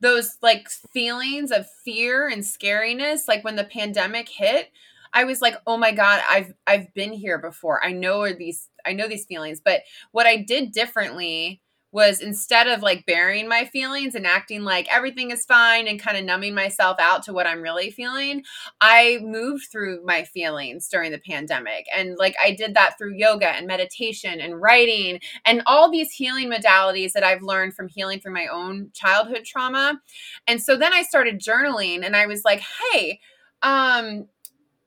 those 0.00 0.36
like 0.42 0.68
feelings 0.70 1.50
of 1.50 1.66
fear 1.84 2.28
and 2.28 2.42
scariness 2.42 3.28
like 3.28 3.44
when 3.44 3.56
the 3.56 3.64
pandemic 3.64 4.28
hit, 4.28 4.70
I 5.12 5.24
was 5.24 5.42
like, 5.42 5.56
"Oh 5.66 5.76
my 5.76 5.92
god, 5.92 6.22
I've 6.28 6.54
I've 6.66 6.92
been 6.94 7.12
here 7.12 7.38
before. 7.38 7.84
I 7.84 7.92
know 7.92 8.32
these 8.32 8.68
I 8.86 8.92
know 8.92 9.08
these 9.08 9.26
feelings." 9.26 9.60
But 9.64 9.82
what 10.12 10.26
I 10.26 10.36
did 10.36 10.72
differently 10.72 11.60
was 11.92 12.20
instead 12.20 12.68
of 12.68 12.82
like 12.82 13.04
burying 13.06 13.48
my 13.48 13.64
feelings 13.64 14.14
and 14.14 14.26
acting 14.26 14.62
like 14.62 14.86
everything 14.90 15.30
is 15.30 15.44
fine 15.44 15.88
and 15.88 16.00
kind 16.00 16.16
of 16.16 16.24
numbing 16.24 16.54
myself 16.54 16.96
out 17.00 17.22
to 17.24 17.32
what 17.32 17.46
I'm 17.46 17.62
really 17.62 17.90
feeling, 17.90 18.44
I 18.80 19.18
moved 19.22 19.66
through 19.72 20.04
my 20.04 20.22
feelings 20.24 20.88
during 20.88 21.10
the 21.10 21.18
pandemic. 21.18 21.86
And 21.94 22.16
like 22.16 22.36
I 22.42 22.52
did 22.52 22.74
that 22.74 22.96
through 22.96 23.14
yoga 23.16 23.48
and 23.48 23.66
meditation 23.66 24.40
and 24.40 24.60
writing 24.60 25.20
and 25.44 25.62
all 25.66 25.90
these 25.90 26.12
healing 26.12 26.50
modalities 26.50 27.12
that 27.12 27.24
I've 27.24 27.42
learned 27.42 27.74
from 27.74 27.88
healing 27.88 28.20
through 28.20 28.34
my 28.34 28.46
own 28.46 28.90
childhood 28.94 29.44
trauma. 29.44 30.00
And 30.46 30.62
so 30.62 30.76
then 30.76 30.92
I 30.92 31.02
started 31.02 31.40
journaling 31.40 32.04
and 32.04 32.14
I 32.14 32.26
was 32.26 32.44
like, 32.44 32.62
hey, 32.92 33.20
um, 33.62 34.26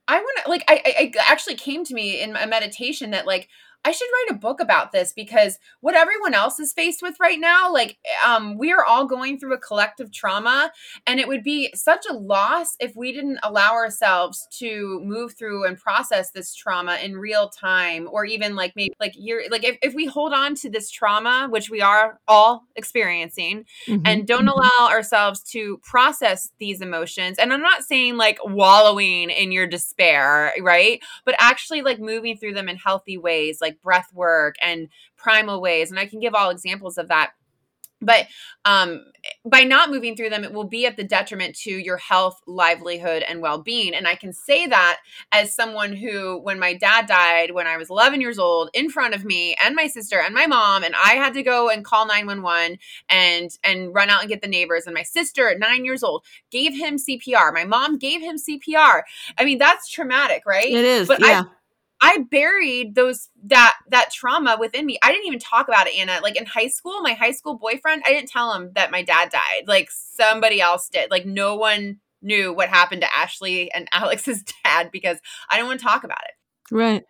I 0.07 0.19
want 0.19 0.39
to 0.43 0.49
like 0.49 0.63
I, 0.67 0.81
I 0.85 1.31
actually 1.31 1.55
came 1.55 1.85
to 1.85 1.93
me 1.93 2.21
in 2.21 2.35
a 2.35 2.47
meditation 2.47 3.11
that 3.11 3.25
like 3.25 3.47
I 3.85 3.91
should 3.91 4.07
write 4.07 4.35
a 4.35 4.39
book 4.39 4.61
about 4.61 4.91
this 4.91 5.11
because 5.13 5.59
what 5.81 5.95
everyone 5.95 6.33
else 6.33 6.59
is 6.59 6.71
faced 6.71 7.01
with 7.01 7.19
right 7.19 7.39
now, 7.39 7.71
like 7.71 7.97
um, 8.25 8.57
we 8.57 8.71
are 8.71 8.83
all 8.83 9.05
going 9.05 9.37
through 9.37 9.53
a 9.53 9.59
collective 9.59 10.11
trauma, 10.11 10.71
and 11.05 11.19
it 11.19 11.27
would 11.27 11.43
be 11.43 11.71
such 11.75 12.05
a 12.09 12.13
loss 12.13 12.75
if 12.79 12.95
we 12.95 13.11
didn't 13.11 13.39
allow 13.43 13.73
ourselves 13.73 14.47
to 14.59 15.01
move 15.03 15.33
through 15.33 15.65
and 15.65 15.77
process 15.77 16.31
this 16.31 16.55
trauma 16.55 16.97
in 17.03 17.17
real 17.17 17.49
time, 17.49 18.07
or 18.11 18.25
even 18.25 18.55
like 18.55 18.73
maybe 18.75 18.93
like 18.99 19.13
you're 19.17 19.43
like 19.49 19.65
if, 19.65 19.77
if 19.81 19.93
we 19.93 20.05
hold 20.05 20.33
on 20.33 20.55
to 20.55 20.69
this 20.69 20.89
trauma, 20.89 21.47
which 21.49 21.69
we 21.69 21.81
are 21.81 22.19
all 22.27 22.65
experiencing, 22.75 23.65
mm-hmm. 23.87 24.01
and 24.05 24.25
don't 24.25 24.45
mm-hmm. 24.45 24.59
allow 24.59 24.89
ourselves 24.89 25.41
to 25.41 25.79
process 25.83 26.49
these 26.57 26.79
emotions, 26.81 27.37
and 27.37 27.51
I'm 27.51 27.61
not 27.61 27.83
saying 27.83 28.15
like 28.15 28.39
wallowing 28.45 29.29
in 29.29 29.51
your 29.51 29.67
despair, 29.67 30.53
right? 30.61 31.01
But 31.25 31.35
actually 31.39 31.81
like 31.81 31.99
moving 31.99 32.37
through 32.37 32.53
them 32.53 32.69
in 32.69 32.77
healthy 32.77 33.17
ways, 33.17 33.59
like 33.59 33.72
like 33.73 33.81
breath 33.81 34.09
work 34.13 34.55
and 34.61 34.89
primal 35.17 35.61
ways. 35.61 35.89
And 35.89 35.99
I 35.99 36.05
can 36.05 36.19
give 36.19 36.33
all 36.33 36.49
examples 36.49 36.97
of 36.97 37.07
that 37.09 37.31
but 38.03 38.27
um, 38.65 39.05
by 39.45 39.63
not 39.63 39.89
moving 39.89 40.15
through 40.15 40.29
them 40.29 40.43
it 40.43 40.51
will 40.51 40.65
be 40.65 40.85
at 40.85 40.97
the 40.97 41.03
detriment 41.03 41.55
to 41.55 41.71
your 41.71 41.97
health 41.97 42.41
livelihood 42.45 43.23
and 43.23 43.41
well-being 43.41 43.93
and 43.93 44.07
i 44.07 44.15
can 44.15 44.33
say 44.33 44.67
that 44.67 44.99
as 45.31 45.55
someone 45.55 45.93
who 45.93 46.39
when 46.39 46.59
my 46.59 46.73
dad 46.73 47.05
died 47.07 47.51
when 47.51 47.65
i 47.65 47.77
was 47.77 47.89
11 47.89 48.19
years 48.19 48.37
old 48.37 48.69
in 48.73 48.89
front 48.89 49.15
of 49.15 49.23
me 49.23 49.55
and 49.63 49.75
my 49.75 49.87
sister 49.87 50.19
and 50.19 50.35
my 50.35 50.45
mom 50.45 50.83
and 50.83 50.93
i 50.95 51.13
had 51.13 51.33
to 51.33 51.43
go 51.43 51.69
and 51.69 51.85
call 51.85 52.05
911 52.05 52.77
and 53.09 53.57
and 53.63 53.93
run 53.93 54.09
out 54.09 54.21
and 54.21 54.29
get 54.29 54.41
the 54.41 54.47
neighbors 54.47 54.85
and 54.85 54.93
my 54.93 55.03
sister 55.03 55.49
at 55.49 55.59
9 55.59 55.85
years 55.85 56.03
old 56.03 56.25
gave 56.51 56.73
him 56.73 56.97
cpr 56.97 57.53
my 57.53 57.63
mom 57.63 57.97
gave 57.97 58.21
him 58.21 58.35
cpr 58.35 59.03
i 59.37 59.45
mean 59.45 59.57
that's 59.57 59.89
traumatic 59.89 60.43
right 60.45 60.71
it 60.71 60.85
is 60.85 61.07
but 61.07 61.21
yeah. 61.21 61.43
I, 61.45 61.62
I 62.03 62.17
buried 62.29 62.95
those 62.95 63.29
that 63.45 63.75
that 63.87 64.11
trauma 64.11 64.57
within 64.59 64.85
me. 64.85 64.99
I 65.01 65.13
didn't 65.13 65.25
even 65.25 65.39
talk 65.39 65.69
about 65.69 65.87
it, 65.87 65.95
Anna. 65.95 66.19
Like 66.21 66.35
in 66.35 66.45
high 66.45 66.67
school, 66.67 66.99
my 67.01 67.13
high 67.13 67.31
school 67.31 67.57
boyfriend, 67.57 68.03
I 68.05 68.09
didn't 68.09 68.29
tell 68.29 68.53
him 68.53 68.71
that 68.75 68.91
my 68.91 69.03
dad 69.03 69.29
died. 69.29 69.67
Like 69.67 69.89
somebody 69.89 70.59
else 70.59 70.89
did. 70.89 71.09
Like 71.09 71.25
no 71.25 71.55
one 71.55 72.01
knew 72.21 72.51
what 72.51 72.67
happened 72.67 73.03
to 73.03 73.15
Ashley 73.15 73.71
and 73.71 73.87
Alex's 73.93 74.43
dad 74.65 74.91
because 74.91 75.17
I 75.49 75.55
didn't 75.55 75.69
want 75.69 75.79
to 75.79 75.85
talk 75.85 76.03
about 76.03 76.23
it. 76.25 76.75
Right. 76.75 77.05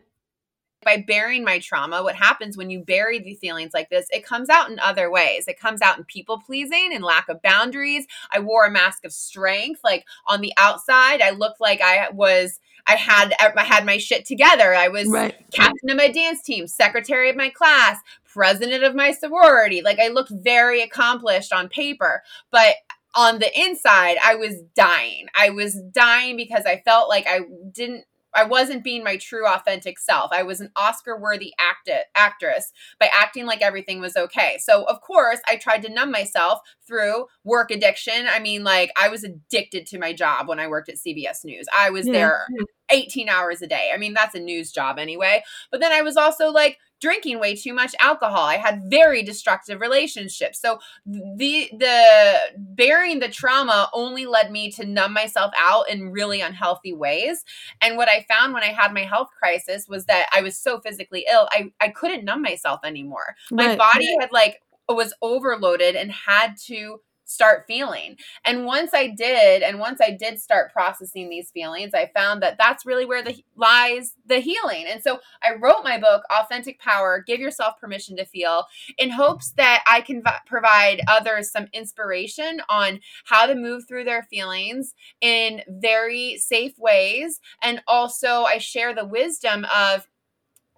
By 0.85 1.03
burying 1.07 1.43
my 1.43 1.57
trauma, 1.57 2.03
what 2.03 2.15
happens 2.15 2.55
when 2.55 2.69
you 2.69 2.83
bury 2.83 3.17
these 3.17 3.39
feelings 3.39 3.71
like 3.73 3.89
this, 3.89 4.05
it 4.11 4.23
comes 4.23 4.49
out 4.49 4.69
in 4.69 4.77
other 4.77 5.09
ways. 5.09 5.47
It 5.47 5.59
comes 5.59 5.81
out 5.81 5.97
in 5.97 6.03
people 6.03 6.39
pleasing 6.45 6.91
and 6.93 7.03
lack 7.03 7.29
of 7.29 7.41
boundaries. 7.41 8.05
I 8.31 8.41
wore 8.41 8.65
a 8.65 8.71
mask 8.71 9.05
of 9.05 9.13
strength. 9.13 9.79
Like 9.83 10.05
on 10.27 10.41
the 10.41 10.53
outside, 10.57 11.21
I 11.21 11.31
looked 11.31 11.61
like 11.61 11.81
I 11.81 12.09
was 12.11 12.59
I 12.87 12.95
had 12.95 13.33
uh, 13.39 13.51
I 13.55 13.63
had 13.63 13.85
my 13.85 13.97
shit 13.97 14.25
together. 14.25 14.73
I 14.73 14.87
was 14.87 15.07
right. 15.07 15.35
captain 15.51 15.89
of 15.89 15.97
my 15.97 16.09
dance 16.09 16.41
team, 16.41 16.67
secretary 16.67 17.29
of 17.29 17.35
my 17.35 17.49
class, 17.49 17.99
president 18.25 18.83
of 18.83 18.95
my 18.95 19.11
sorority. 19.11 19.81
Like 19.81 19.99
I 19.99 20.09
looked 20.09 20.31
very 20.31 20.81
accomplished 20.81 21.53
on 21.53 21.69
paper, 21.69 22.23
but 22.51 22.75
on 23.15 23.39
the 23.39 23.59
inside, 23.59 24.17
I 24.23 24.35
was 24.35 24.61
dying. 24.75 25.27
I 25.35 25.51
was 25.51 25.75
dying 25.75 26.35
because 26.35 26.65
I 26.65 26.81
felt 26.83 27.09
like 27.09 27.25
I 27.27 27.41
didn't 27.71 28.05
I 28.35 28.43
wasn't 28.43 28.83
being 28.83 29.03
my 29.03 29.17
true 29.17 29.47
authentic 29.47 29.99
self. 29.99 30.31
I 30.31 30.43
was 30.43 30.61
an 30.61 30.71
Oscar 30.75 31.17
worthy 31.17 31.53
act- 31.59 31.89
actress 32.15 32.71
by 32.99 33.09
acting 33.13 33.45
like 33.45 33.61
everything 33.61 33.99
was 33.99 34.15
okay. 34.15 34.57
So, 34.59 34.83
of 34.85 35.01
course, 35.01 35.39
I 35.47 35.55
tried 35.55 35.83
to 35.83 35.93
numb 35.93 36.11
myself 36.11 36.59
through 36.85 37.27
work 37.43 37.71
addiction. 37.71 38.27
I 38.29 38.39
mean, 38.39 38.63
like, 38.63 38.91
I 38.99 39.09
was 39.09 39.23
addicted 39.23 39.85
to 39.87 39.99
my 39.99 40.13
job 40.13 40.47
when 40.47 40.59
I 40.59 40.67
worked 40.67 40.89
at 40.89 40.95
CBS 40.95 41.43
News. 41.43 41.67
I 41.75 41.89
was 41.89 42.07
yeah. 42.07 42.13
there 42.13 42.47
18 42.89 43.29
hours 43.29 43.61
a 43.61 43.67
day. 43.67 43.91
I 43.93 43.97
mean, 43.97 44.13
that's 44.13 44.35
a 44.35 44.39
news 44.39 44.71
job 44.71 44.99
anyway. 44.99 45.43
But 45.71 45.79
then 45.79 45.91
I 45.91 46.01
was 46.01 46.17
also 46.17 46.49
like 46.49 46.77
drinking 47.03 47.37
way 47.37 47.53
too 47.53 47.73
much 47.73 47.93
alcohol. 47.99 48.45
I 48.45 48.55
had 48.55 48.83
very 48.89 49.23
destructive 49.23 49.81
relationships. 49.81 50.59
So 50.59 50.79
the 51.05 51.69
the 51.77 52.35
bearing 52.57 53.19
the 53.19 53.27
trauma 53.27 53.89
only 53.93 54.25
led 54.25 54.51
me 54.51 54.71
to 54.71 54.85
numb 54.85 55.13
myself 55.13 55.51
out 55.59 55.89
in 55.89 56.11
really 56.11 56.39
unhealthy 56.39 56.93
ways. 56.93 57.43
And 57.81 57.97
what 57.97 58.07
I 58.07 58.25
found 58.29 58.53
when 58.53 58.63
I 58.63 58.71
had 58.71 58.93
my 58.93 59.03
health 59.03 59.27
crisis 59.37 59.85
was 59.89 60.05
that 60.05 60.27
I 60.33 60.41
was 60.41 60.57
so 60.57 60.79
physically 60.79 61.25
ill, 61.29 61.49
I 61.51 61.71
I 61.81 61.89
couldn't 61.89 62.23
numb 62.23 62.41
myself 62.41 62.79
anymore. 62.85 63.35
My 63.51 63.67
right. 63.67 63.77
body 63.77 64.15
had 64.21 64.31
like 64.31 64.61
was 64.87 65.13
overloaded 65.21 65.95
and 65.95 66.09
had 66.11 66.55
to 66.67 67.01
start 67.33 67.65
feeling. 67.67 68.17
And 68.45 68.65
once 68.65 68.91
I 68.93 69.07
did, 69.07 69.63
and 69.63 69.79
once 69.79 69.99
I 70.01 70.11
did 70.11 70.39
start 70.39 70.71
processing 70.71 71.29
these 71.29 71.51
feelings, 71.51 71.93
I 71.93 72.11
found 72.15 72.41
that 72.43 72.57
that's 72.57 72.85
really 72.85 73.05
where 73.05 73.23
the 73.23 73.43
lies 73.55 74.13
the 74.25 74.39
healing. 74.39 74.85
And 74.87 75.01
so 75.01 75.19
I 75.41 75.55
wrote 75.55 75.83
my 75.83 75.99
book, 75.99 76.23
Authentic 76.31 76.79
Power: 76.79 77.23
Give 77.25 77.39
Yourself 77.39 77.79
Permission 77.79 78.15
to 78.17 78.25
Feel, 78.25 78.65
in 78.97 79.09
hopes 79.09 79.51
that 79.57 79.83
I 79.87 80.01
can 80.01 80.21
v- 80.23 80.31
provide 80.45 81.01
others 81.07 81.51
some 81.51 81.67
inspiration 81.73 82.61
on 82.69 82.99
how 83.25 83.45
to 83.45 83.55
move 83.55 83.83
through 83.87 84.05
their 84.05 84.23
feelings 84.23 84.93
in 85.21 85.61
very 85.67 86.37
safe 86.37 86.77
ways. 86.77 87.39
And 87.61 87.81
also, 87.87 88.43
I 88.43 88.57
share 88.59 88.93
the 88.93 89.05
wisdom 89.05 89.65
of 89.73 90.07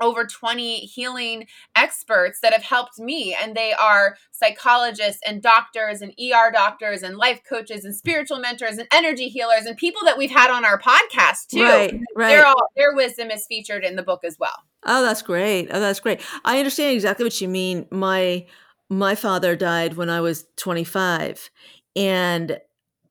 over 0.02 0.26
20 0.26 0.80
healing 0.80 1.48
experts 1.76 2.40
that 2.42 2.54
have 2.54 2.64
helped 2.64 3.00
me 3.00 3.36
and 3.42 3.56
they 3.56 3.74
are 3.74 4.18
psychologists 4.32 5.22
and 5.26 5.42
doctors 5.42 6.02
and 6.02 6.12
ER 6.20 6.52
doctors 6.52 7.04
and 7.04 7.18
life 7.18 7.42
coaches 7.48 7.86
and 7.86 7.96
spiritual 7.96 8.40
mentors 8.40 8.78
and 8.78 8.88
energy 8.94 9.30
healers 9.30 9.66
and 9.66 9.78
people 9.78 10.02
that 10.04 10.18
we've 10.18 10.32
had 10.32 10.52
on 10.52 10.66
our 10.66 10.80
podcast 10.80 11.48
too. 11.48 11.64
Right, 11.64 12.00
right. 12.16 12.28
Their, 12.30 12.46
all, 12.46 12.68
their 12.76 12.94
wisdom 12.94 13.32
is 13.32 13.46
featured 13.46 13.84
in 13.84 13.96
the 13.96 14.04
book 14.04 14.24
as 14.24 14.38
well. 14.40 14.64
Oh, 14.86 15.02
that's 15.02 15.22
great. 15.22 15.70
Oh, 15.72 15.80
that's 15.80 16.00
great. 16.00 16.22
I 16.44 16.58
understand 16.58 16.94
exactly 16.94 17.24
what 17.26 17.40
you 17.42 17.48
mean. 17.48 17.88
My 17.92 18.46
my 18.88 19.16
father 19.16 19.56
died 19.56 19.96
when 19.96 20.12
I 20.12 20.22
was 20.22 20.46
25 20.58 21.50
and 21.96 22.60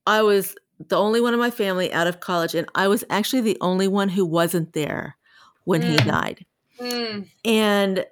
I 0.06 0.22
was 0.22 0.54
the 0.78 0.96
only 0.96 1.20
one 1.20 1.34
in 1.34 1.40
my 1.40 1.50
family 1.50 1.92
out 1.92 2.06
of 2.06 2.20
college 2.20 2.54
and 2.54 2.68
I 2.76 2.86
was 2.86 3.02
actually 3.10 3.42
the 3.42 3.58
only 3.60 3.88
one 3.88 4.08
who 4.08 4.24
wasn't 4.24 4.72
there 4.72 5.16
when 5.64 5.82
mm. 5.82 5.90
he 5.90 5.96
died 5.96 6.46
Mm. 6.80 7.28
And 7.44 8.06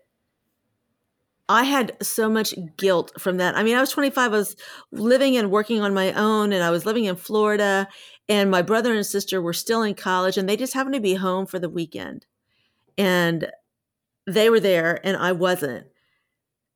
I 1.48 1.64
had 1.64 1.96
so 2.02 2.28
much 2.28 2.54
guilt 2.76 3.12
from 3.20 3.36
that. 3.36 3.56
I 3.56 3.62
mean, 3.62 3.76
I 3.76 3.80
was 3.80 3.90
25, 3.90 4.32
I 4.32 4.36
was 4.36 4.56
living 4.90 5.36
and 5.36 5.50
working 5.50 5.80
on 5.80 5.92
my 5.92 6.12
own, 6.12 6.52
and 6.52 6.62
I 6.62 6.70
was 6.70 6.86
living 6.86 7.04
in 7.04 7.16
Florida, 7.16 7.88
and 8.28 8.50
my 8.50 8.62
brother 8.62 8.94
and 8.94 9.04
sister 9.04 9.42
were 9.42 9.52
still 9.52 9.82
in 9.82 9.94
college, 9.94 10.38
and 10.38 10.48
they 10.48 10.56
just 10.56 10.74
happened 10.74 10.94
to 10.94 11.00
be 11.00 11.14
home 11.14 11.46
for 11.46 11.58
the 11.58 11.68
weekend. 11.68 12.26
And 12.96 13.50
they 14.26 14.48
were 14.48 14.60
there, 14.60 15.00
and 15.04 15.16
I 15.16 15.32
wasn't. 15.32 15.88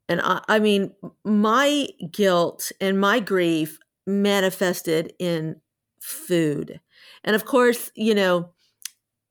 And 0.08 0.20
I, 0.20 0.42
I 0.48 0.58
mean, 0.58 0.92
my 1.24 1.88
guilt 2.10 2.70
and 2.80 3.00
my 3.00 3.20
grief 3.20 3.78
manifested 4.06 5.12
in 5.18 5.60
food. 6.00 6.80
And 7.24 7.34
of 7.34 7.44
course, 7.44 7.90
you 7.94 8.14
know, 8.14 8.50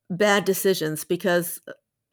bad 0.09 0.45
decisions 0.45 1.03
because 1.03 1.61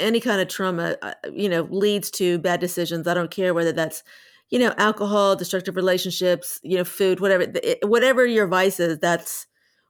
any 0.02 0.20
kind 0.20 0.40
of 0.40 0.48
trauma, 0.48 0.96
uh, 1.02 1.14
you 1.32 1.48
know, 1.48 1.62
leads 1.70 2.10
to 2.12 2.38
bad 2.38 2.60
decisions. 2.60 3.06
I 3.06 3.14
don't 3.14 3.30
care 3.30 3.54
whether 3.54 3.72
that's, 3.72 4.02
you 4.50 4.58
know, 4.58 4.74
alcohol, 4.76 5.36
destructive 5.36 5.76
relationships, 5.76 6.60
you 6.62 6.76
know, 6.76 6.84
food, 6.84 7.20
whatever, 7.20 7.46
it, 7.62 7.78
whatever 7.82 8.26
your 8.26 8.46
vice 8.46 8.80
is, 8.80 8.98
that's 8.98 9.46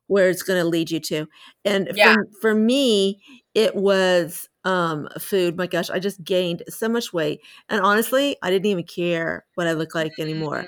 where 0.07 0.29
it's 0.29 0.43
going 0.43 0.61
to 0.61 0.69
lead 0.69 0.91
you 0.91 1.01
to. 1.01 1.27
And 1.65 1.91
yeah. 1.95 2.15
for, 2.15 2.27
for 2.41 2.55
me, 2.55 3.23
it 3.55 3.75
was 3.75 4.49
um 4.65 5.09
food. 5.19 5.57
My 5.57 5.67
gosh, 5.67 5.91
I 5.91 5.99
just 5.99 6.23
gained 6.23 6.63
so 6.69 6.89
much 6.89 7.13
weight. 7.13 7.41
And 7.69 7.81
honestly, 7.81 8.37
I 8.43 8.51
didn't 8.51 8.67
even 8.67 8.85
care 8.85 9.45
what 9.57 9.67
I 9.67 9.73
look 9.73 9.95
like 9.95 10.13
anymore. 10.19 10.59
Mm-hmm. 10.59 10.67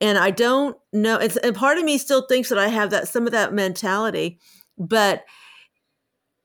And 0.00 0.18
I 0.18 0.30
don't 0.30 0.76
know. 0.92 1.16
It's 1.18 1.36
and 1.36 1.54
part 1.54 1.78
of 1.78 1.84
me 1.84 1.98
still 1.98 2.26
thinks 2.26 2.48
that 2.48 2.58
I 2.58 2.68
have 2.68 2.90
that 2.90 3.08
some 3.08 3.26
of 3.26 3.32
that 3.32 3.52
mentality, 3.52 4.38
but 4.78 5.24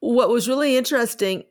what 0.01 0.29
was 0.29 0.47
really 0.47 0.77
interesting 0.77 1.43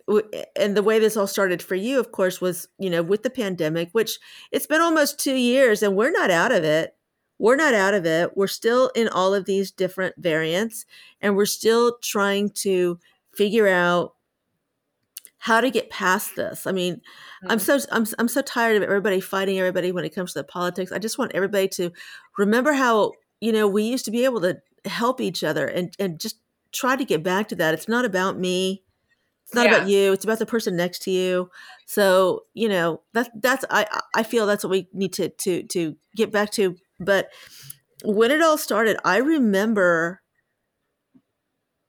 and 0.57 0.77
the 0.77 0.83
way 0.83 0.99
this 0.99 1.17
all 1.17 1.27
started 1.27 1.63
for 1.63 1.75
you 1.75 2.01
of 2.01 2.13
course 2.13 2.41
was 2.41 2.67
you 2.79 2.89
know 2.89 3.03
with 3.03 3.23
the 3.23 3.31
pandemic 3.31 3.91
which 3.93 4.19
it's 4.53 4.67
been 4.67 4.81
almost 4.81 5.19
two 5.19 5.35
years 5.35 5.83
and 5.83 5.97
we're 5.97 6.11
not 6.11 6.31
out 6.31 6.53
of 6.53 6.65
it. 6.65 6.95
We're 7.41 7.57
not 7.57 7.73
out 7.73 7.95
of 7.95 8.05
it. 8.05 8.37
We're 8.37 8.49
still 8.49 8.91
in 8.97 9.07
all 9.07 9.33
of 9.33 9.45
these 9.45 9.71
different 9.71 10.17
variants 10.19 10.87
and 11.21 11.37
we're 11.37 11.47
still 11.47 11.99
trying 12.03 12.51
to 12.51 12.99
figure 13.33 13.69
out 13.69 14.15
how 15.37 15.61
to 15.61 15.71
get 15.71 15.91
past 15.91 16.35
this. 16.35 16.67
I 16.67 16.73
mean 16.73 16.95
mm-hmm. 16.95 17.51
i'm 17.51 17.59
so 17.59 17.79
I'm, 17.93 18.07
I'm 18.19 18.29
so 18.29 18.43
tired 18.43 18.77
of 18.77 18.83
everybody 18.83 19.21
fighting 19.21 19.59
everybody 19.59 19.93
when 19.93 20.05
it 20.05 20.15
comes 20.15 20.33
to 20.33 20.41
the 20.41 20.45
politics. 20.45 20.91
I 20.91 20.99
just 20.99 21.19
want 21.19 21.33
everybody 21.35 21.69
to 21.69 21.93
remember 22.39 22.73
how 22.73 23.13
you 23.41 23.53
know 23.53 23.69
we 23.69 23.83
used 23.85 24.07
to 24.07 24.11
be 24.11 24.25
able 24.25 24.41
to 24.41 24.59
help 24.87 25.21
each 25.21 25.45
other 25.45 25.67
and 25.67 25.95
and 25.99 26.19
just 26.19 26.37
try 26.73 26.97
to 26.97 27.05
get 27.05 27.23
back 27.23 27.49
to 27.49 27.55
that. 27.57 27.75
It's 27.75 27.89
not 27.89 28.05
about 28.05 28.39
me. 28.39 28.83
It's 29.45 29.55
not 29.55 29.67
yeah. 29.67 29.77
about 29.77 29.89
you. 29.89 30.13
It's 30.13 30.25
about 30.25 30.39
the 30.39 30.47
person 30.47 30.77
next 30.77 31.03
to 31.03 31.11
you. 31.11 31.51
So, 31.87 32.43
you 32.53 32.69
know, 32.69 33.03
that's 33.15 33.31
that's 33.41 33.65
I 33.71 33.87
I 34.15 34.23
feel 34.23 34.47
that's 34.47 34.63
what 34.63 34.71
we 34.71 34.89
need 34.93 35.15
to 35.15 35.31
to 35.31 35.63
to 35.63 35.97
get 36.17 36.31
back 36.31 36.51
to. 36.53 36.77
But 37.01 37.31
when 38.05 38.31
it 38.31 38.43
all 38.43 38.59
started, 38.59 38.99
I 39.05 39.19
remember 39.19 40.21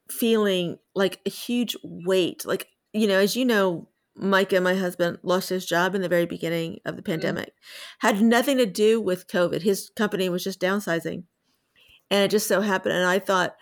feeling 0.10 0.78
like 0.96 1.20
a 1.26 1.30
huge 1.30 1.76
weight. 1.84 2.46
Like, 2.46 2.68
you 2.94 3.08
know, 3.08 3.20
as 3.20 3.36
you 3.36 3.46
know, 3.46 3.90
Micah, 4.16 4.62
my 4.62 4.76
husband, 4.76 5.20
lost 5.24 5.50
his 5.50 5.66
job 5.66 5.96
in 5.96 6.02
the 6.02 6.10
very 6.10 6.26
beginning 6.26 6.80
of 6.86 6.96
the 6.96 7.02
mm-hmm. 7.02 7.12
pandemic. 7.12 7.50
Mm-hmm. 7.50 8.08
Had 8.08 8.22
nothing 8.22 8.58
to 8.58 8.66
do 8.66 9.00
with 9.00 9.28
COVID. 9.28 9.62
His 9.62 9.92
company 9.96 10.30
was 10.30 10.44
just 10.44 10.60
downsizing. 10.60 11.24
And 12.12 12.24
it 12.24 12.32
just 12.32 12.48
so 12.48 12.62
happened. 12.62 12.96
And 12.96 13.06
I 13.06 13.20
thought, 13.20 13.56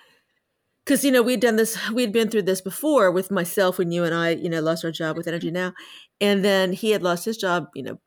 because 0.87 1.03
you 1.03 1.11
know 1.11 1.21
we'd 1.21 1.41
done 1.41 1.57
this 1.57 1.77
we'd 1.91 2.13
been 2.13 2.29
through 2.29 2.43
this 2.43 2.61
before 2.61 3.11
with 3.11 3.29
myself 3.29 3.77
when 3.77 3.91
you 3.91 4.05
and 4.05 4.15
i 4.15 4.29
you 4.29 4.49
know 4.49 4.61
lost 4.61 4.85
our 4.85 4.91
job 4.91 5.17
with 5.17 5.27
energy 5.27 5.51
now 5.51 5.73
and 6.21 6.45
then 6.45 6.71
he 6.71 6.91
had 6.91 7.03
lost 7.03 7.25
his 7.25 7.37
job 7.37 7.67
you 7.75 7.83
know 7.83 7.99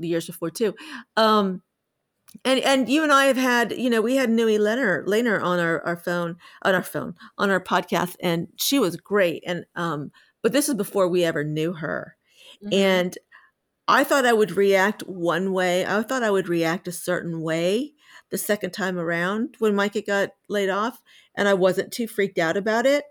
years 0.00 0.26
before 0.26 0.50
too 0.50 0.74
um 1.16 1.62
and 2.44 2.60
and 2.60 2.88
you 2.88 3.02
and 3.02 3.12
i 3.12 3.24
have 3.24 3.36
had 3.36 3.72
you 3.72 3.88
know 3.88 4.00
we 4.00 4.16
had 4.16 4.30
Nui 4.30 4.58
Lehner, 4.58 5.04
Lehner 5.06 5.42
on 5.42 5.58
our, 5.58 5.80
our 5.84 5.96
phone 5.96 6.36
on 6.62 6.74
our 6.74 6.82
phone 6.82 7.14
on 7.38 7.50
our 7.50 7.62
podcast 7.62 8.16
and 8.20 8.48
she 8.56 8.78
was 8.78 8.96
great 8.96 9.42
and 9.46 9.64
um 9.74 10.10
but 10.42 10.52
this 10.52 10.68
is 10.68 10.74
before 10.74 11.08
we 11.08 11.24
ever 11.24 11.44
knew 11.44 11.72
her 11.72 12.16
mm-hmm. 12.62 12.74
and 12.74 13.18
i 13.88 14.04
thought 14.04 14.26
i 14.26 14.32
would 14.32 14.52
react 14.52 15.02
one 15.02 15.52
way 15.52 15.86
i 15.86 16.02
thought 16.02 16.22
i 16.22 16.30
would 16.30 16.48
react 16.48 16.88
a 16.88 16.92
certain 16.92 17.40
way 17.40 17.92
the 18.30 18.38
second 18.38 18.70
time 18.70 18.98
around 18.98 19.56
when 19.58 19.74
micah 19.74 20.02
got 20.02 20.30
laid 20.48 20.70
off 20.70 21.02
and 21.34 21.48
I 21.48 21.54
wasn't 21.54 21.92
too 21.92 22.06
freaked 22.06 22.38
out 22.38 22.56
about 22.56 22.86
it. 22.86 23.04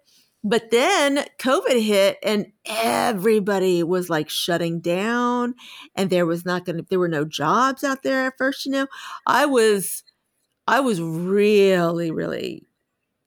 But 0.44 0.72
then 0.72 1.24
COVID 1.38 1.82
hit 1.82 2.18
and 2.24 2.48
everybody 2.66 3.84
was 3.84 4.10
like 4.10 4.30
shutting 4.30 4.80
down 4.80 5.54
and 5.96 6.10
there 6.10 6.26
was 6.26 6.46
not 6.46 6.66
going 6.66 6.78
to 6.78 6.86
there 6.90 6.98
were 7.00 7.08
no 7.08 7.26
jobs 7.26 7.84
out 7.84 8.02
there 8.02 8.26
at 8.26 8.38
first, 8.38 8.66
you 8.66 8.72
know. 8.72 8.88
I 9.28 9.46
was 9.46 10.04
I 10.68 10.80
was 10.80 11.00
really 11.00 12.10
really 12.10 12.66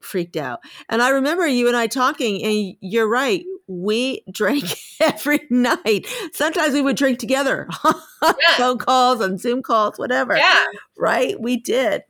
freaked 0.01 0.37
out. 0.37 0.61
And 0.89 1.03
I 1.03 1.11
remember 1.11 1.47
you 1.47 1.69
and 1.69 1.77
I 1.77 1.87
talking 1.87 2.43
and 2.45 2.77
you're 2.81 3.09
right. 3.09 3.45
We 3.67 4.23
drank 4.33 4.77
every 5.01 5.41
night. 5.51 6.07
Sometimes 6.33 6.75
we 6.75 6.83
would 6.83 6.97
drink 6.97 7.19
together. 7.19 7.69
Yeah. 8.25 8.57
Phone 8.57 8.79
calls 8.79 9.21
and 9.21 9.39
Zoom 9.39 9.63
calls, 9.63 9.99
whatever. 9.99 10.35
Yeah. 10.35 10.65
Right? 10.97 11.39
We 11.39 11.59
did 11.59 12.05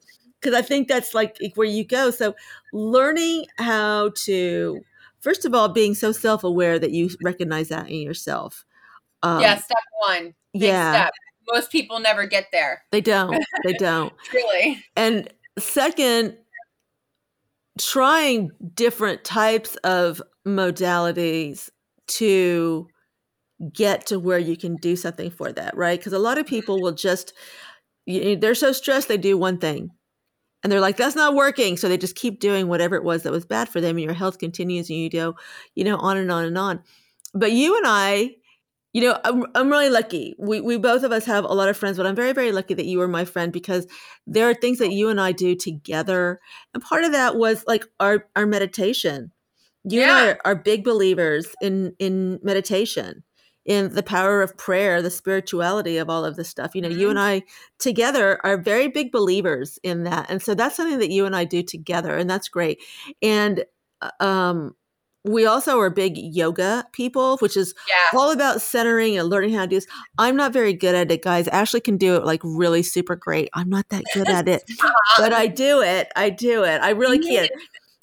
because 0.45 0.57
I 0.57 0.63
think 0.63 0.89
that's 0.89 1.15
like 1.15 1.39
where 1.55 1.67
you 1.67 1.85
go. 1.85 2.11
So 2.11 2.35
learning 2.73 3.47
how 3.59 4.11
to, 4.25 4.81
first 5.21 5.45
of 5.45 5.55
all, 5.55 5.69
being 5.69 5.95
so 5.95 6.13
self 6.13 6.45
aware 6.45 6.79
that 6.79 6.91
you 6.91 7.09
recognize 7.23 7.69
that 7.69 7.89
in 7.89 8.01
yourself. 8.01 8.65
Um, 9.23 9.41
yeah, 9.41 9.57
step 9.57 9.79
one. 10.07 10.35
yeah. 10.53 10.93
Step. 10.93 11.13
Most 11.53 11.73
people 11.73 11.99
never 11.99 12.27
get 12.27 12.47
there. 12.53 12.83
They 12.91 13.01
don't. 13.01 13.43
They 13.65 13.75
don't. 13.75 14.13
Truly. 14.25 14.83
And 14.97 15.29
second, 15.59 16.37
trying 17.79 18.51
different 18.75 19.25
types 19.25 19.77
of 19.77 20.23
modalities 20.47 21.71
to 22.07 22.87
get 23.73 24.07
to 24.07 24.19
where 24.19 24.39
you 24.39 24.57
can 24.57 24.76
do 24.76 24.97
something 24.97 25.30
for 25.30 25.52
that, 25.52 25.76
right? 25.76 25.99
Because 25.99 26.13
a 26.13 26.19
lot 26.19 26.39
of 26.39 26.47
people 26.47 26.80
will 26.80 26.93
just, 26.93 27.35
they're 28.07 28.54
so 28.54 28.73
stressed, 28.73 29.09
they 29.09 29.17
do 29.17 29.37
one 29.37 29.59
thing 29.59 29.91
and 30.65 30.73
they're 30.73 30.81
like 30.81 30.97
that's 30.97 31.15
not 31.15 31.35
working. 31.35 31.77
So 31.77 31.89
they 31.89 31.99
just 31.99 32.17
keep 32.17 32.41
doing 32.41 32.67
whatever 32.67 32.97
it 32.97 33.05
was 33.05 33.23
that 33.23 33.33
was 33.33 33.45
bad 33.45 33.69
for 33.69 33.81
them 33.81 33.97
and 33.97 34.05
your 34.05 34.15
health 34.15 34.39
continues 34.39 34.91
and 34.91 34.99
you 34.99 35.11
go 35.11 35.37
you 35.75 35.85
know 35.85 35.97
on 35.99 36.17
and 36.17 36.33
on 36.33 36.45
and 36.45 36.59
on. 36.59 36.83
But 37.35 37.53
you 37.53 37.77
and 37.77 37.87
i 37.87 38.31
you 38.93 39.03
know 39.03 39.21
i'm, 39.25 39.45
I'm 39.55 39.71
really 39.71 39.91
lucky. 39.91 40.35
We, 40.39 40.61
we 40.61 40.79
both 40.79 41.05
of 41.05 41.13
us 41.13 41.27
have 41.27 41.45
a 41.45 41.53
lot 41.53 41.69
of 41.69 41.77
friends 41.77 41.99
but 41.99 42.07
i'm 42.07 42.17
very 42.17 42.33
very 42.33 42.50
lucky 42.50 42.75
that 42.75 42.87
you 42.87 42.99
were 42.99 43.09
my 43.09 43.25
friend 43.25 43.53
because 43.53 43.87
there 44.27 44.49
are 44.49 44.55
things 44.55 44.79
that 44.79 44.93
you 44.93 45.11
and 45.11 45.21
i 45.21 45.31
do 45.31 45.55
together. 45.55 46.41
And 46.73 46.83
part 46.83 47.05
of 47.05 47.13
that 47.13 47.37
was 47.37 47.63
like 47.67 47.85
our 48.00 48.27
our 48.35 48.47
meditation. 48.47 49.31
You 49.85 50.00
yeah. 50.00 50.07
and 50.07 50.13
i 50.13 50.31
are, 50.33 50.39
are 50.47 50.57
big 50.57 50.83
believers 50.83 51.47
in 51.61 51.95
in 51.99 52.41
meditation 52.43 53.23
in 53.65 53.95
the 53.95 54.03
power 54.03 54.43
of 54.43 54.57
prayer, 54.57 55.00
the 55.00 55.11
spirituality 55.11 55.97
of 55.97 56.11
all 56.11 56.25
of 56.25 56.37
this 56.37 56.49
stuff. 56.49 56.75
You 56.75 56.83
know, 56.83 56.89
mm-hmm. 56.89 57.00
you 57.00 57.11
and 57.11 57.19
I 57.19 57.43
together 57.79 58.41
are 58.45 58.57
very 58.57 58.89
big 58.89 59.11
believers 59.11 59.79
in 59.83 60.05
that. 60.05 60.31
And 60.31 60.43
so 60.43 60.55
that's 60.55 60.77
something 60.77 60.99
that 60.99 61.11
you 61.11 61.27
and 61.27 61.35
I 61.35 61.45
do 61.45 61.63
together, 61.63 62.17
and 62.17 62.29
that's 62.29 62.49
great. 62.49 62.83
And 63.23 63.65
uh, 64.00 64.11
um, 64.21 64.75
we 65.25 65.47
also 65.47 65.79
are 65.81 65.89
big 65.89 66.19
yoga 66.19 66.85
people, 66.93 67.39
which 67.39 67.57
is 67.57 67.75
yeah. 67.89 68.19
all 68.19 68.31
about 68.31 68.61
centering 68.61 69.17
and 69.17 69.29
learning 69.29 69.55
how 69.55 69.63
to 69.63 69.69
do 69.69 69.77
this. 69.77 69.87
I'm 70.19 70.37
not 70.37 70.53
very 70.53 70.75
good 70.75 70.95
at 70.95 71.11
it, 71.11 71.23
guys. 71.23 71.49
Ashley 71.49 71.81
can 71.81 71.97
do 71.97 72.17
it 72.17 72.25
like 72.25 72.41
really 72.45 72.83
super 72.83 73.17
great. 73.17 73.49
I'm 73.55 73.71
not 73.71 73.89
that 73.89 74.05
good 74.13 74.29
at 74.29 74.47
it, 74.49 74.71
but 75.17 75.33
I 75.33 75.47
do 75.47 75.81
it. 75.81 76.09
I 76.15 76.29
do 76.29 76.63
it. 76.65 76.83
I 76.83 76.91
really 76.91 77.19
can't. 77.19 77.50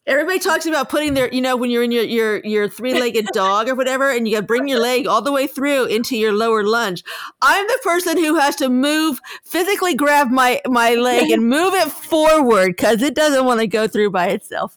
Everybody 0.08 0.40
talks 0.40 0.66
about 0.66 0.90
putting 0.90 1.14
their, 1.14 1.32
you 1.32 1.42
know, 1.42 1.56
when 1.56 1.70
you're 1.70 1.84
in 1.84 1.92
your 1.92 2.04
your 2.04 2.40
your 2.44 2.68
three 2.68 3.00
legged 3.00 3.28
dog 3.34 3.70
or 3.70 3.76
whatever, 3.76 4.10
and 4.10 4.28
you 4.28 4.36
got 4.36 4.42
to 4.42 4.48
bring 4.48 4.68
your 4.68 4.80
leg 4.80 5.06
all 5.06 5.22
the 5.22 5.32
way 5.32 5.46
through 5.46 5.86
into 5.86 6.18
your 6.18 6.34
lower 6.34 6.64
lunge. 6.64 7.04
I'm 7.40 7.68
the 7.68 7.80
person 7.84 8.18
who 8.18 8.36
has 8.40 8.56
to 8.58 8.70
move, 8.70 9.20
physically 9.44 9.94
grab 9.94 10.32
my 10.32 10.60
my 10.66 10.96
leg 10.96 11.30
and 11.30 11.48
move 11.48 11.76
it 11.76 11.92
forward 11.92 12.76
because 12.76 13.04
it 13.04 13.14
doesn't 13.14 13.46
want 13.46 13.60
to 13.60 13.68
go 13.68 13.88
through 13.88 14.10
by 14.10 14.30
itself. 14.30 14.76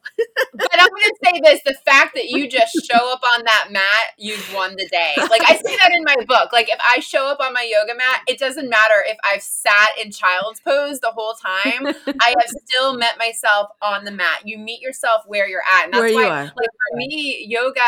but 0.53 0.69
I'm 0.75 0.89
going 0.91 1.03
to 1.03 1.17
say 1.25 1.41
this: 1.43 1.61
the 1.65 1.75
fact 1.87 2.15
that 2.17 2.27
you 2.27 2.47
just 2.47 2.75
show 2.85 3.11
up 3.11 3.23
on 3.35 3.45
that 3.45 3.69
mat, 3.71 4.11
you've 4.19 4.53
won 4.53 4.77
the 4.77 4.87
day. 4.89 5.15
Like 5.17 5.43
I 5.47 5.57
say 5.57 5.75
that 5.81 5.91
in 5.95 6.05
my 6.05 6.17
book. 6.29 6.53
Like 6.53 6.69
if 6.69 6.79
I 6.87 7.01
show 7.01 7.29
up 7.29 7.41
on 7.41 7.55
my 7.55 7.67
yoga 7.67 7.97
mat, 7.97 8.21
it 8.29 8.39
doesn't 8.39 8.69
matter 8.69 9.03
if 9.07 9.17
I've 9.25 9.43
sat 9.43 9.89
in 10.03 10.11
child's 10.11 10.61
pose 10.61 11.01
the 11.01 11.13
whole 11.13 11.33
time. 11.33 11.95
I 12.21 12.35
have 12.39 12.53
still 12.67 12.99
met 12.99 13.17
myself 13.19 13.71
on 13.81 14.05
the 14.05 14.11
mat. 14.11 14.43
You 14.45 14.59
meet 14.59 14.83
yourself 14.83 15.14
yourself 15.15 15.29
where 15.29 15.49
you're 15.49 15.63
at. 15.63 15.85
And 15.85 15.95
that's 15.95 16.03
where 16.03 16.15
why, 16.15 16.43
like 16.43 16.53
for 16.55 16.97
me, 16.97 17.45
yoga, 17.49 17.81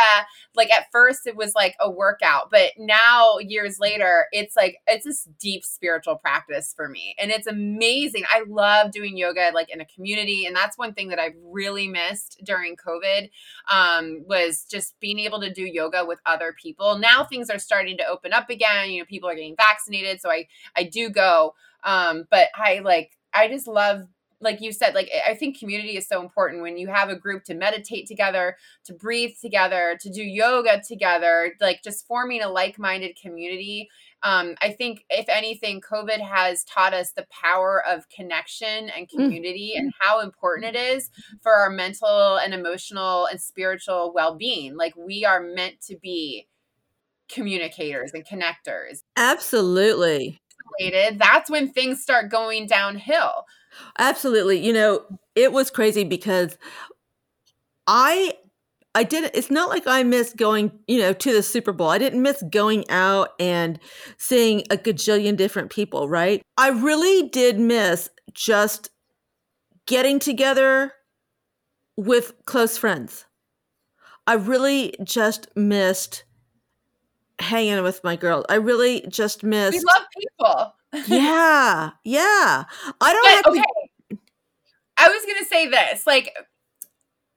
like 0.54 0.70
at 0.70 0.90
first 0.92 1.26
it 1.26 1.36
was 1.36 1.54
like 1.54 1.76
a 1.80 1.90
workout, 1.90 2.50
but 2.50 2.72
now 2.78 3.38
years 3.38 3.78
later, 3.78 4.26
it's 4.32 4.56
like 4.56 4.78
it's 4.86 5.04
this 5.04 5.28
deep 5.38 5.64
spiritual 5.64 6.16
practice 6.16 6.72
for 6.74 6.88
me. 6.88 7.14
And 7.18 7.30
it's 7.30 7.46
amazing. 7.46 8.24
I 8.30 8.44
love 8.48 8.90
doing 8.90 9.16
yoga 9.16 9.50
like 9.54 9.70
in 9.70 9.80
a 9.80 9.86
community. 9.86 10.46
And 10.46 10.56
that's 10.56 10.78
one 10.78 10.94
thing 10.94 11.08
that 11.08 11.18
I've 11.18 11.36
really 11.42 11.88
missed 11.88 12.40
during 12.44 12.76
COVID 12.76 13.30
um, 13.70 14.24
was 14.26 14.64
just 14.70 14.98
being 15.00 15.18
able 15.20 15.40
to 15.40 15.52
do 15.52 15.62
yoga 15.62 16.04
with 16.04 16.20
other 16.26 16.54
people. 16.60 16.98
Now 16.98 17.24
things 17.24 17.50
are 17.50 17.58
starting 17.58 17.96
to 17.98 18.06
open 18.06 18.32
up 18.32 18.50
again. 18.50 18.90
You 18.90 19.00
know, 19.00 19.06
people 19.06 19.28
are 19.28 19.34
getting 19.34 19.56
vaccinated. 19.56 20.20
So 20.20 20.30
I 20.30 20.48
I 20.76 20.84
do 20.84 21.10
go. 21.10 21.54
Um, 21.84 22.24
but 22.30 22.48
I 22.56 22.80
like 22.80 23.12
I 23.32 23.48
just 23.48 23.68
love 23.68 24.08
like 24.40 24.60
you 24.60 24.72
said 24.72 24.94
like 24.94 25.10
i 25.26 25.34
think 25.34 25.58
community 25.58 25.96
is 25.96 26.06
so 26.06 26.20
important 26.20 26.62
when 26.62 26.76
you 26.76 26.88
have 26.88 27.08
a 27.08 27.16
group 27.16 27.44
to 27.44 27.54
meditate 27.54 28.06
together 28.06 28.56
to 28.84 28.92
breathe 28.92 29.32
together 29.40 29.96
to 30.00 30.10
do 30.10 30.22
yoga 30.22 30.80
together 30.86 31.52
like 31.60 31.82
just 31.82 32.06
forming 32.06 32.42
a 32.42 32.48
like-minded 32.48 33.16
community 33.20 33.88
um, 34.22 34.54
i 34.60 34.70
think 34.70 35.04
if 35.10 35.26
anything 35.28 35.80
covid 35.80 36.20
has 36.20 36.64
taught 36.64 36.94
us 36.94 37.12
the 37.12 37.26
power 37.30 37.82
of 37.86 38.08
connection 38.08 38.90
and 38.90 39.06
mm. 39.06 39.10
community 39.10 39.72
mm. 39.74 39.80
and 39.80 39.92
how 40.00 40.20
important 40.20 40.74
it 40.74 40.78
is 40.78 41.10
for 41.42 41.54
our 41.54 41.70
mental 41.70 42.36
and 42.36 42.52
emotional 42.52 43.26
and 43.26 43.40
spiritual 43.40 44.12
well-being 44.14 44.76
like 44.76 44.94
we 44.96 45.24
are 45.24 45.40
meant 45.40 45.80
to 45.80 45.96
be 45.96 46.46
communicators 47.28 48.12
and 48.12 48.24
connectors 48.26 49.00
absolutely 49.16 50.40
that's 51.18 51.50
when 51.50 51.68
things 51.72 52.00
start 52.00 52.30
going 52.30 52.66
downhill 52.66 53.44
Absolutely. 53.98 54.64
You 54.64 54.72
know, 54.72 55.02
it 55.34 55.52
was 55.52 55.70
crazy 55.70 56.04
because 56.04 56.56
I 57.86 58.34
I 58.94 59.02
didn't 59.02 59.32
it's 59.34 59.50
not 59.50 59.68
like 59.68 59.86
I 59.86 60.02
missed 60.02 60.36
going, 60.36 60.72
you 60.86 60.98
know, 60.98 61.12
to 61.12 61.32
the 61.32 61.42
Super 61.42 61.72
Bowl. 61.72 61.88
I 61.88 61.98
didn't 61.98 62.22
miss 62.22 62.42
going 62.50 62.88
out 62.90 63.30
and 63.38 63.78
seeing 64.16 64.62
a 64.70 64.76
gajillion 64.76 65.36
different 65.36 65.70
people, 65.70 66.08
right? 66.08 66.42
I 66.56 66.68
really 66.68 67.28
did 67.28 67.58
miss 67.58 68.08
just 68.32 68.90
getting 69.86 70.18
together 70.18 70.92
with 71.96 72.32
close 72.44 72.76
friends. 72.76 73.26
I 74.26 74.34
really 74.34 74.94
just 75.04 75.48
missed 75.54 76.24
hanging 77.38 77.82
with 77.82 78.02
my 78.02 78.16
girls. 78.16 78.44
I 78.48 78.56
really 78.56 79.04
just 79.08 79.44
missed. 79.44 79.76
We 79.76 79.84
love 79.84 80.06
people. 80.18 80.75
Yeah, 80.92 81.90
yeah. 82.04 82.64
I 83.00 83.12
don't 83.12 83.22
But, 83.22 83.32
have 83.32 83.44
to. 83.46 83.50
okay. 83.50 83.62
I 84.96 85.08
was 85.08 85.22
gonna 85.26 85.44
say 85.46 85.66
this, 85.68 86.06
like 86.06 86.34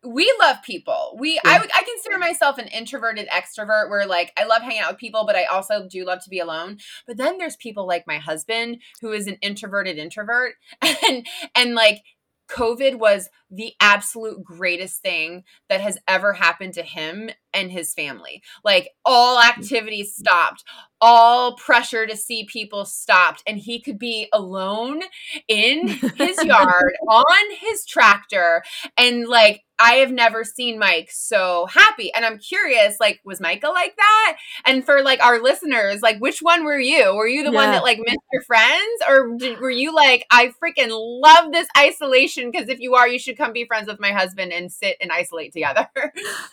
we 0.06 0.34
love 0.40 0.58
people. 0.64 1.18
We 1.20 1.42
I 1.46 1.56
Yeah. 1.56 1.60
would 1.60 1.72
I 1.76 1.84
consider 1.84 2.18
myself 2.18 2.58
an 2.58 2.68
introverted 2.68 3.28
extrovert 3.28 3.90
where 3.90 4.06
like 4.06 4.32
I 4.38 4.46
love 4.46 4.62
hanging 4.62 4.80
out 4.80 4.92
with 4.92 5.00
people, 5.00 5.26
but 5.26 5.36
I 5.36 5.44
also 5.46 5.88
do 5.90 6.06
love 6.06 6.24
to 6.24 6.30
be 6.30 6.40
alone. 6.40 6.78
But 7.06 7.18
then 7.18 7.38
there's 7.38 7.58
people 7.58 7.86
like 7.86 8.08
my 8.08 8.18
husband 8.18 8.82
who 9.02 9.12
is 9.12 9.28
an 9.28 9.38
introverted 9.42 9.98
introvert 9.98 10.56
and 10.82 11.28
and 11.56 11.76
like 11.76 12.02
COVID 12.50 12.98
was 12.98 13.30
the 13.52 13.74
absolute 13.80 14.44
greatest 14.44 15.02
thing 15.02 15.44
that 15.70 15.82
has 15.82 15.98
ever 16.08 16.34
happened 16.34 16.74
to 16.76 16.84
him 16.84 17.30
and 17.54 17.72
his 17.72 17.94
family. 17.94 18.42
Like 18.64 18.90
all 19.06 19.42
mm. 19.42 19.48
activities 19.48 20.16
stopped, 20.16 20.64
all 21.02 21.56
pressure 21.56 22.06
to 22.06 22.16
see 22.16 22.46
people 22.46 22.86
stopped, 22.86 23.44
and 23.48 23.58
he 23.58 23.82
could 23.82 23.98
be 23.98 24.28
alone 24.34 25.02
in 25.48 25.88
his 25.88 26.44
yard 26.44 26.94
on 27.08 27.56
his 27.60 27.86
tractor. 27.86 28.64
And 28.98 29.28
like, 29.28 29.64
I 29.82 29.94
have 29.94 30.12
never 30.12 30.44
seen 30.44 30.78
Mike 30.78 31.10
so 31.10 31.66
happy. 31.68 32.14
And 32.14 32.26
I'm 32.26 32.38
curious, 32.38 32.98
like, 33.00 33.22
was 33.24 33.40
Micah 33.40 33.70
like 33.70 33.96
that? 33.96 34.38
And 34.66 34.86
for 34.86 35.02
like 35.02 35.24
our 35.24 35.42
listeners, 35.42 36.02
like, 36.02 36.20
which 36.20 36.40
one 36.40 36.66
were 36.66 36.80
you? 36.80 37.16
Were 37.16 37.28
you 37.28 37.46
the 37.46 37.52
one 37.54 37.72
that 37.72 37.84
like 37.84 37.98
missed 37.98 38.18
your 38.34 38.42
friends, 38.42 39.02
or 39.08 39.38
did, 39.38 39.60
were 39.60 39.72
you 39.72 39.96
like, 39.96 40.26
I 40.32 40.52
freaking 40.62 40.90
love 40.92 41.54
this 41.54 41.68
isolation? 41.78 42.52
Because 42.52 42.68
if 42.68 42.82
you 42.82 42.96
are, 42.96 43.08
you 43.08 43.20
should 43.20 43.38
come 43.40 43.54
be 43.54 43.66
friends 43.66 43.88
with 43.88 44.00
my 44.00 44.12
husband 44.12 44.52
and 44.54 44.72
sit 44.72 44.98
and 45.02 45.12
isolate 45.12 45.54
together. 45.54 45.88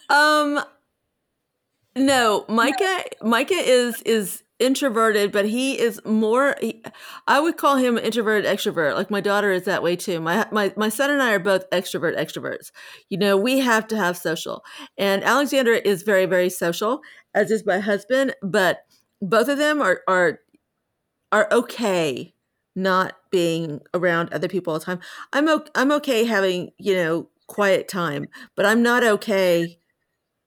Um, 0.08 0.60
no, 1.96 2.44
Micah. 2.48 3.04
Micah 3.22 3.54
is 3.54 4.00
is 4.02 4.44
introverted, 4.58 5.32
but 5.32 5.46
he 5.46 5.78
is 5.78 6.00
more. 6.04 6.56
He, 6.60 6.82
I 7.26 7.40
would 7.40 7.56
call 7.56 7.76
him 7.76 7.98
introverted 7.98 8.50
extrovert. 8.50 8.94
Like 8.94 9.10
my 9.10 9.20
daughter 9.20 9.50
is 9.50 9.64
that 9.64 9.82
way 9.82 9.96
too. 9.96 10.20
My 10.20 10.46
my 10.52 10.72
my 10.76 10.88
son 10.88 11.10
and 11.10 11.22
I 11.22 11.32
are 11.32 11.38
both 11.38 11.68
extrovert 11.70 12.16
extroverts. 12.16 12.70
You 13.08 13.18
know, 13.18 13.36
we 13.36 13.58
have 13.58 13.86
to 13.88 13.96
have 13.96 14.16
social, 14.16 14.62
and 14.96 15.24
Alexander 15.24 15.72
is 15.72 16.02
very 16.02 16.26
very 16.26 16.50
social, 16.50 17.00
as 17.34 17.50
is 17.50 17.66
my 17.66 17.78
husband. 17.78 18.34
But 18.42 18.80
both 19.20 19.48
of 19.48 19.58
them 19.58 19.80
are 19.80 20.02
are 20.06 20.40
are 21.32 21.48
okay 21.50 22.35
not 22.76 23.16
being 23.30 23.80
around 23.94 24.32
other 24.32 24.46
people 24.48 24.72
all 24.72 24.78
the 24.78 24.84
time. 24.84 25.00
I'm 25.32 25.48
o- 25.48 25.64
I'm 25.74 25.90
okay 25.92 26.24
having 26.24 26.70
you 26.78 26.94
know 26.94 27.28
quiet 27.48 27.88
time, 27.88 28.26
but 28.54 28.66
I'm 28.66 28.82
not 28.82 29.02
okay 29.02 29.78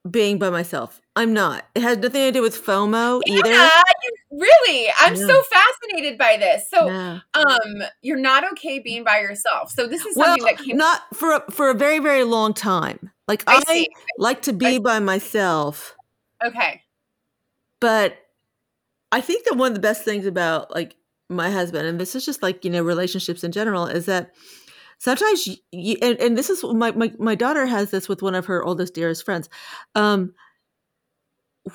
being 0.09 0.39
by 0.39 0.49
myself. 0.49 1.01
I'm 1.15 1.33
not. 1.33 1.65
It 1.75 1.81
has 1.81 1.97
nothing 1.97 2.21
to 2.21 2.31
do 2.31 2.41
with 2.41 2.55
FOMO 2.65 3.21
either. 3.27 3.49
Yeah, 3.49 3.81
you- 4.03 4.39
really, 4.39 4.87
I'm 4.99 5.15
Yeah. 5.15 5.27
so 5.27 5.43
fascinated 5.43 6.17
by 6.17 6.37
this. 6.37 6.69
So, 6.69 6.87
Yeah. 6.87 7.19
um, 7.33 7.83
you're 8.01 8.17
not 8.17 8.49
okay 8.53 8.79
being 8.79 9.03
by 9.03 9.19
yourself. 9.19 9.71
So 9.71 9.87
this 9.87 10.05
is 10.05 10.15
Well, 10.15 10.27
something 10.37 10.45
that 10.45 10.63
came. 10.63 10.77
not 10.77 11.01
for 11.13 11.33
a, 11.33 11.51
for 11.51 11.69
a 11.69 11.73
very 11.73 11.99
very 11.99 12.23
long 12.23 12.53
time. 12.53 13.11
Like 13.27 13.43
I 13.47 13.61
I, 13.67 13.87
like 14.17 14.41
to 14.43 14.53
be 14.53 14.79
by 14.79 14.99
myself, 14.99 15.95
Okay. 16.43 16.83
but 17.81 18.17
I 19.11 19.19
think 19.21 19.45
that 19.45 19.55
one 19.57 19.67
of 19.71 19.75
the 19.75 19.81
best 19.81 20.05
things 20.05 20.25
about 20.25 20.71
like 20.73 20.95
my 21.29 21.51
husband, 21.51 21.87
and 21.87 21.99
this 21.99 22.15
is 22.15 22.25
just 22.25 22.41
like 22.43 22.65
you 22.65 22.71
know 22.71 22.81
relationships 22.83 23.43
in 23.43 23.51
general, 23.51 23.85
is 23.85 24.05
that 24.07 24.31
sometimes 24.97 25.47
you, 25.71 25.97
and, 26.01 26.17
and 26.19 26.37
this 26.37 26.49
is 26.49 26.63
my, 26.63 26.91
my 26.91 27.13
my 27.19 27.35
daughter 27.35 27.65
has 27.65 27.91
this 27.91 28.09
with 28.09 28.21
one 28.21 28.35
of 28.35 28.45
her 28.47 28.63
oldest 28.63 28.93
dearest 28.93 29.23
friends. 29.25 29.49
Um, 29.95 30.33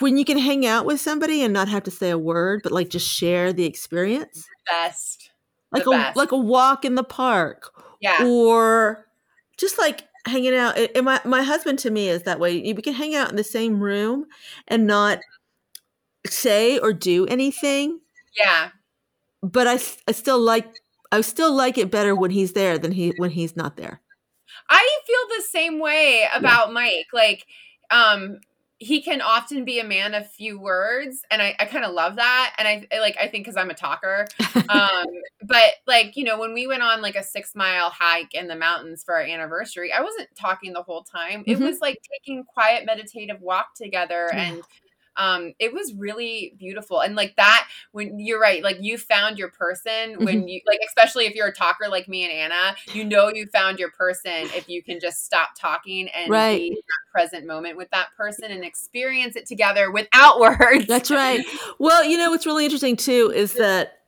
when 0.01 0.17
you 0.17 0.25
can 0.25 0.39
hang 0.39 0.67
out 0.67 0.87
with 0.87 1.01
somebody 1.01 1.43
and 1.43 1.53
not 1.53 1.69
have 1.69 1.85
to 1.85 1.91
say 1.91 2.11
a 2.11 2.19
word, 2.19 2.61
but 2.63 2.73
like 2.73 2.89
just 2.89 3.09
share 3.09 3.53
the 3.53 3.65
experience, 3.65 4.45
Best. 4.67 5.31
like 5.73 5.87
a 5.87 6.13
like 6.17 6.33
a 6.33 6.37
walk 6.39 6.85
in 6.85 6.95
the 6.97 7.05
park 7.05 7.71
Yeah. 8.01 8.27
or 8.27 9.07
just 9.57 9.79
like 9.79 10.09
hanging 10.27 10.55
out 10.55 10.77
and 10.77 10.89
and 10.97 11.05
my, 11.05 11.21
my 11.25 11.43
husband 11.43 11.79
to 11.81 11.91
me 11.91 12.09
is 12.09 12.23
that 12.23 12.41
way 12.41 12.61
we 12.73 12.83
can 12.83 12.95
hang 12.95 13.15
out 13.15 13.29
in 13.31 13.37
the 13.37 13.45
same 13.45 13.79
room 13.79 14.25
and 14.67 14.87
not 14.87 15.19
say 16.27 16.79
or 16.79 16.93
do 16.95 17.27
anything 17.27 18.01
Yeah. 18.37 18.71
But 19.45 19.67
I, 19.69 19.75
I 20.09 20.13
still 20.13 20.41
like 20.41 20.67
i 21.13 21.21
still 21.21 21.55
like 21.55 21.79
it 21.79 21.91
better 21.91 22.15
when 22.17 22.31
he's 22.33 22.55
there 22.55 22.79
than 22.79 22.93
he 22.93 23.11
when 23.19 23.31
he's 23.31 23.55
not 23.57 23.77
there 23.77 24.01
I 24.69 24.89
feel 25.07 25.37
the 25.39 25.43
same 25.43 25.79
way 25.79 26.27
about 26.35 26.73
Mike. 26.73 27.07
Like, 27.13 27.47
um, 27.91 28.41
he 28.79 29.03
can 29.03 29.21
often 29.21 29.65
be 29.65 29.79
a 29.79 29.85
man 29.85 30.15
of 30.15 30.31
few 30.31 30.61
words, 30.61 31.23
and 31.31 31.41
I, 31.41 31.55
I 31.59 31.65
kind 31.67 31.85
of 31.85 31.93
love 31.93 32.17
that. 32.17 32.55
And 32.59 32.69
I 32.69 32.87
I 32.95 33.01
like 33.01 33.17
I 33.19 33.29
think 33.29 33.45
because 33.45 33.57
I'm 33.57 33.71
a 33.71 33.75
talker. 33.75 34.27
Um, 34.67 35.05
but 35.43 35.75
like 35.87 36.17
you 36.17 36.25
know, 36.25 36.39
when 36.39 36.55
we 36.55 36.67
went 36.67 36.83
on 36.83 37.03
like 37.03 37.17
a 37.17 37.23
six 37.23 37.55
mile 37.55 37.91
hike 37.91 38.33
in 38.35 38.49
the 38.49 38.57
mountains 38.57 39.03
for 39.05 39.15
our 39.15 39.21
anniversary, 39.23 39.93
I 39.93 40.01
wasn't 40.01 40.29
talking 40.35 40.73
the 40.73 40.83
whole 40.83 41.03
time. 41.05 41.45
It 41.47 41.59
Mhm. 41.59 41.61
was 41.61 41.81
like 41.81 41.99
taking 42.11 42.45
quiet 42.45 42.87
meditative 42.87 43.41
walk 43.43 43.75
together, 43.75 44.31
Yeah. 44.33 44.43
and 44.47 44.63
um, 45.17 45.53
it 45.59 45.73
was 45.73 45.93
really 45.95 46.55
beautiful. 46.59 47.01
And 47.01 47.15
like 47.15 47.37
that, 47.37 47.69
when 47.93 48.19
you're 48.19 48.41
right, 48.41 48.63
like 48.63 48.79
you 48.81 48.99
found 48.99 49.39
your 49.39 49.51
person 49.51 50.25
when 50.25 50.49
you 50.49 50.61
like, 50.67 50.81
especially 50.87 51.27
if 51.27 51.35
you're 51.35 51.49
a 51.49 51.55
talker 51.55 51.89
like 51.89 52.09
me 52.09 52.25
and 52.25 52.33
Anna, 52.33 52.77
you 52.89 53.05
know 53.05 53.31
you 53.33 53.47
found 53.53 53.79
your 53.79 53.91
person 53.91 54.33
if 54.55 54.69
you 54.69 54.83
can 54.83 55.01
just 55.01 55.25
stop 55.25 55.51
talking 55.59 56.09
and 56.09 56.31
Right. 56.31 56.59
be 56.59 56.67
in 56.69 56.75
that 56.75 57.13
present 57.13 57.47
moment 57.47 57.77
with 57.77 57.91
that 57.91 58.09
person 58.17 58.51
and 58.51 58.65
experience 58.65 59.37
it 59.37 59.47
together 59.47 59.91
without 59.91 60.41
words. 60.41 60.87
that's 60.87 61.11
right 61.11 61.45
well 61.79 62.05
you 62.05 62.17
know 62.19 62.31
what's 62.31 62.47
really 62.47 62.65
interesting 62.65 62.97
too 62.97 63.33
is 63.35 63.55
that 63.55 64.01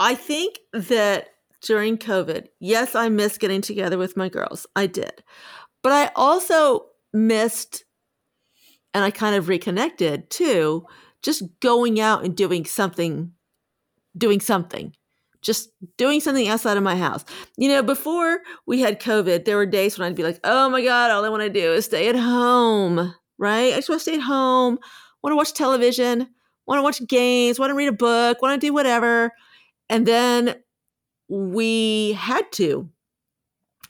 i 0.00 0.14
think 0.14 0.58
that 0.72 1.28
during 1.60 1.96
covid 1.98 2.46
yes 2.60 2.94
i 2.94 3.08
missed 3.08 3.40
getting 3.40 3.60
together 3.60 3.98
with 3.98 4.16
my 4.16 4.28
girls 4.28 4.66
i 4.76 4.86
did 4.86 5.22
but 5.82 5.92
i 5.92 6.10
also 6.16 6.86
missed 7.12 7.84
and 8.94 9.04
I 9.04 9.10
kind 9.10 9.36
of 9.36 9.48
reconnected 9.48 10.30
to 10.30 10.86
just 11.22 11.42
going 11.60 12.00
out 12.00 12.24
and 12.24 12.36
doing 12.36 12.64
something, 12.64 13.32
doing 14.16 14.40
something, 14.40 14.94
just 15.42 15.70
doing 15.98 16.20
something 16.20 16.48
outside 16.48 16.76
of 16.76 16.82
my 16.82 16.96
house. 16.96 17.24
You 17.56 17.68
know, 17.68 17.82
before 17.82 18.40
we 18.66 18.80
had 18.80 19.00
COVID, 19.00 19.44
there 19.44 19.56
were 19.56 19.66
days 19.66 19.98
when 19.98 20.06
I'd 20.06 20.14
be 20.14 20.22
like, 20.22 20.38
oh 20.44 20.70
my 20.70 20.82
God, 20.82 21.10
all 21.10 21.24
I 21.24 21.28
want 21.28 21.42
to 21.42 21.50
do 21.50 21.72
is 21.72 21.86
stay 21.86 22.08
at 22.08 22.16
home, 22.16 23.14
right? 23.36 23.72
I 23.72 23.76
just 23.76 23.88
want 23.88 24.00
to 24.00 24.02
stay 24.02 24.14
at 24.14 24.20
home, 24.20 24.78
want 25.22 25.32
to 25.32 25.36
watch 25.36 25.52
television, 25.52 26.28
want 26.66 26.78
to 26.78 26.82
watch 26.82 27.06
games, 27.08 27.58
want 27.58 27.70
to 27.70 27.74
read 27.74 27.88
a 27.88 27.92
book, 27.92 28.40
want 28.40 28.60
to 28.60 28.66
do 28.66 28.72
whatever. 28.72 29.32
And 29.90 30.06
then 30.06 30.56
we 31.28 32.12
had 32.12 32.50
to 32.52 32.88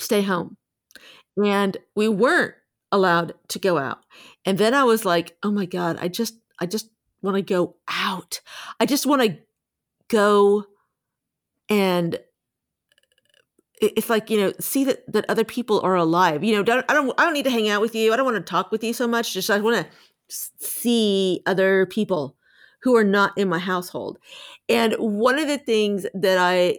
stay 0.01 0.23
home 0.23 0.57
and 1.37 1.77
we 1.95 2.09
weren't 2.09 2.55
allowed 2.90 3.35
to 3.49 3.59
go 3.59 3.77
out. 3.77 3.99
And 4.45 4.59
then 4.59 4.75
I 4.75 4.85
was 4.85 5.05
like, 5.05 5.37
"Oh 5.43 5.51
my 5.51 5.67
god, 5.67 5.99
I 6.01 6.09
just 6.09 6.35
I 6.61 6.67
just 6.67 6.91
want 7.23 7.37
to 7.37 7.43
go 7.43 7.77
out. 7.89 8.41
I 8.79 8.87
just 8.87 9.07
want 9.07 9.23
to 9.23 9.39
go 10.09 10.65
and 11.69 12.19
it's 13.81 14.09
like, 14.09 14.31
you 14.31 14.41
know, 14.41 14.53
see 14.61 14.85
that 14.85 15.11
that 15.13 15.25
other 15.29 15.45
people 15.45 15.81
are 15.81 15.97
alive. 15.97 16.45
You 16.45 16.55
know, 16.57 16.63
don't, 16.63 16.85
I 16.89 16.95
don't 16.95 17.13
I 17.19 17.25
don't 17.25 17.35
need 17.35 17.45
to 17.45 17.51
hang 17.51 17.69
out 17.69 17.81
with 17.81 17.95
you. 17.95 18.13
I 18.13 18.17
don't 18.17 18.25
want 18.25 18.37
to 18.37 18.51
talk 18.51 18.71
with 18.71 18.85
you 18.85 18.93
so 18.93 19.07
much. 19.07 19.33
Just 19.33 19.51
I 19.51 19.59
want 19.59 19.87
to 19.87 20.37
see 20.59 21.43
other 21.47 21.87
people 21.87 22.37
who 22.83 22.97
are 22.97 23.05
not 23.05 23.37
in 23.37 23.49
my 23.49 23.59
household. 23.59 24.19
And 24.69 24.95
one 24.95 25.39
of 25.39 25.49
the 25.49 25.59
things 25.59 26.07
that 26.15 26.39
I 26.39 26.79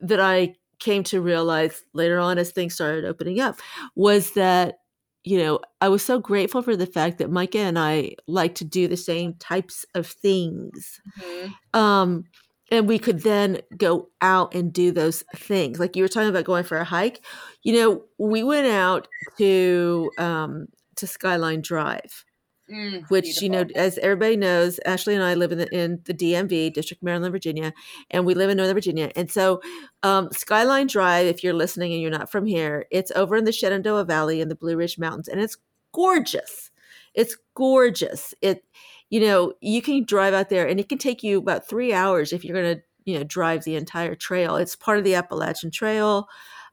that 0.00 0.20
I 0.20 0.54
came 0.78 1.02
to 1.04 1.20
realize 1.20 1.82
later 1.94 2.18
on 2.18 2.38
as 2.38 2.52
things 2.52 2.74
started 2.74 3.04
opening 3.04 3.40
up 3.40 3.58
was 3.94 4.32
that 4.32 4.78
you 5.24 5.38
know 5.38 5.60
I 5.80 5.88
was 5.88 6.02
so 6.04 6.18
grateful 6.18 6.62
for 6.62 6.76
the 6.76 6.86
fact 6.86 7.18
that 7.18 7.30
Micah 7.30 7.58
and 7.60 7.78
I 7.78 8.14
like 8.26 8.54
to 8.56 8.64
do 8.64 8.88
the 8.88 8.96
same 8.96 9.34
types 9.34 9.84
of 9.94 10.06
things. 10.06 11.00
Mhm. 11.20 11.54
um 11.74 12.24
and 12.70 12.88
we 12.88 12.98
could 12.98 13.22
then 13.22 13.60
go 13.76 14.08
out 14.22 14.54
and 14.54 14.72
do 14.72 14.90
those 14.90 15.22
things. 15.36 15.78
Like 15.78 15.96
you 15.96 16.02
were 16.02 16.08
talking 16.08 16.30
about 16.30 16.44
going 16.44 16.64
for 16.64 16.78
a 16.78 16.84
hike. 16.84 17.24
You 17.62 17.74
know 17.74 18.04
we 18.18 18.42
went 18.42 18.66
out 18.66 19.08
to 19.38 20.10
um 20.18 20.66
to 20.96 21.06
skyline 21.06 21.60
drive 21.62 22.24
Mm, 22.70 23.10
which 23.10 23.42
you 23.42 23.50
know 23.50 23.66
as 23.74 23.98
everybody 23.98 24.36
knows 24.36 24.80
ashley 24.86 25.14
and 25.14 25.22
i 25.22 25.34
live 25.34 25.52
in 25.52 25.58
the, 25.58 25.68
in 25.68 26.00
the 26.04 26.14
dmv 26.14 26.72
district 26.72 27.02
maryland 27.02 27.30
virginia 27.30 27.74
and 28.10 28.24
we 28.24 28.32
live 28.32 28.48
in 28.48 28.56
northern 28.56 28.74
virginia. 28.74 29.10
And 29.14 29.30
so 29.30 29.60
um, 30.02 30.30
skyline 30.32 30.86
drive 30.86 31.26
if 31.26 31.44
you're 31.44 31.52
listening 31.52 31.92
and 31.92 32.00
you're 32.00 32.10
not 32.10 32.32
from 32.32 32.46
here 32.46 32.86
it's 32.90 33.12
over 33.14 33.36
in 33.36 33.44
the 33.44 33.52
shenandoah 33.52 34.06
valley 34.06 34.40
in 34.40 34.48
the 34.48 34.54
blue 34.54 34.76
ridge 34.76 34.98
mountains 34.98 35.28
and 35.28 35.42
it's 35.42 35.58
gorgeous. 35.92 36.70
It's 37.12 37.36
gorgeous. 37.54 38.34
It 38.40 38.64
you 39.10 39.20
know 39.20 39.52
you 39.60 39.82
can 39.82 40.04
drive 40.04 40.32
out 40.32 40.48
there 40.48 40.66
and 40.66 40.80
it 40.80 40.88
can 40.88 40.98
take 40.98 41.22
you 41.22 41.36
about 41.36 41.68
three 41.68 41.92
hours 41.92 42.32
if 42.32 42.46
you're 42.46 42.60
going 42.60 42.76
to 42.76 42.82
you 43.04 43.18
know 43.18 43.24
drive 43.24 43.64
the 43.64 43.76
entire 43.76 44.14
trail. 44.14 44.56
It's 44.56 44.74
part 44.74 44.96
of 44.96 45.04
the 45.04 45.16
appalachian 45.16 45.70
trail 45.70 46.28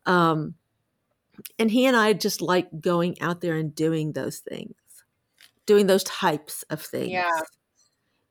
um, 0.05 0.55
and 1.59 1.71
he 1.71 1.85
and 1.85 1.95
I 1.95 2.13
just 2.13 2.41
like 2.41 2.67
going 2.79 3.19
out 3.21 3.41
there 3.41 3.55
and 3.55 3.73
doing 3.73 4.11
those 4.11 4.39
things, 4.39 4.75
doing 5.71 5.87
those 5.87 6.03
types 6.03 6.63
of 6.69 6.81
things. 6.81 7.11
Yeah. 7.11 7.29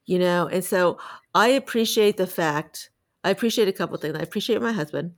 You 0.05 0.19
know, 0.19 0.47
and 0.47 0.63
so 0.63 0.99
I 1.35 1.49
appreciate 1.49 2.19
the 2.19 2.27
fact, 2.27 2.91
I 3.25 3.31
appreciate 3.31 3.67
a 3.67 3.73
couple 3.73 3.97
things. 3.97 4.15
I 4.15 4.21
appreciate 4.21 4.61
my 4.61 4.73
husband. 4.73 5.15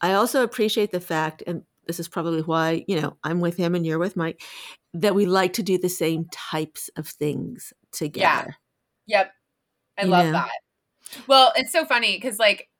I 0.00 0.14
also 0.14 0.42
appreciate 0.42 0.90
the 0.90 1.00
fact, 1.00 1.42
and 1.46 1.62
this 1.86 2.00
is 2.00 2.08
probably 2.08 2.40
why, 2.40 2.82
you 2.88 2.98
know, 2.98 3.18
I'm 3.24 3.40
with 3.40 3.58
him 3.58 3.74
and 3.74 3.84
you're 3.84 3.98
with 3.98 4.16
Mike, 4.16 4.40
that 4.94 5.14
we 5.14 5.26
like 5.26 5.52
to 5.54 5.62
do 5.62 5.76
the 5.76 5.90
same 5.90 6.24
types 6.32 6.88
of 6.96 7.06
things 7.06 7.74
together. 7.92 8.56
Yeah. 9.06 9.18
Yep. 9.18 9.32
I 9.98 10.04
You 10.04 10.08
love 10.08 10.26
know? 10.26 10.32
that. 10.32 10.50
Well, 11.26 11.52
it's 11.56 11.72
so 11.72 11.84
funny 11.84 12.16
because 12.16 12.38
like 12.38 12.70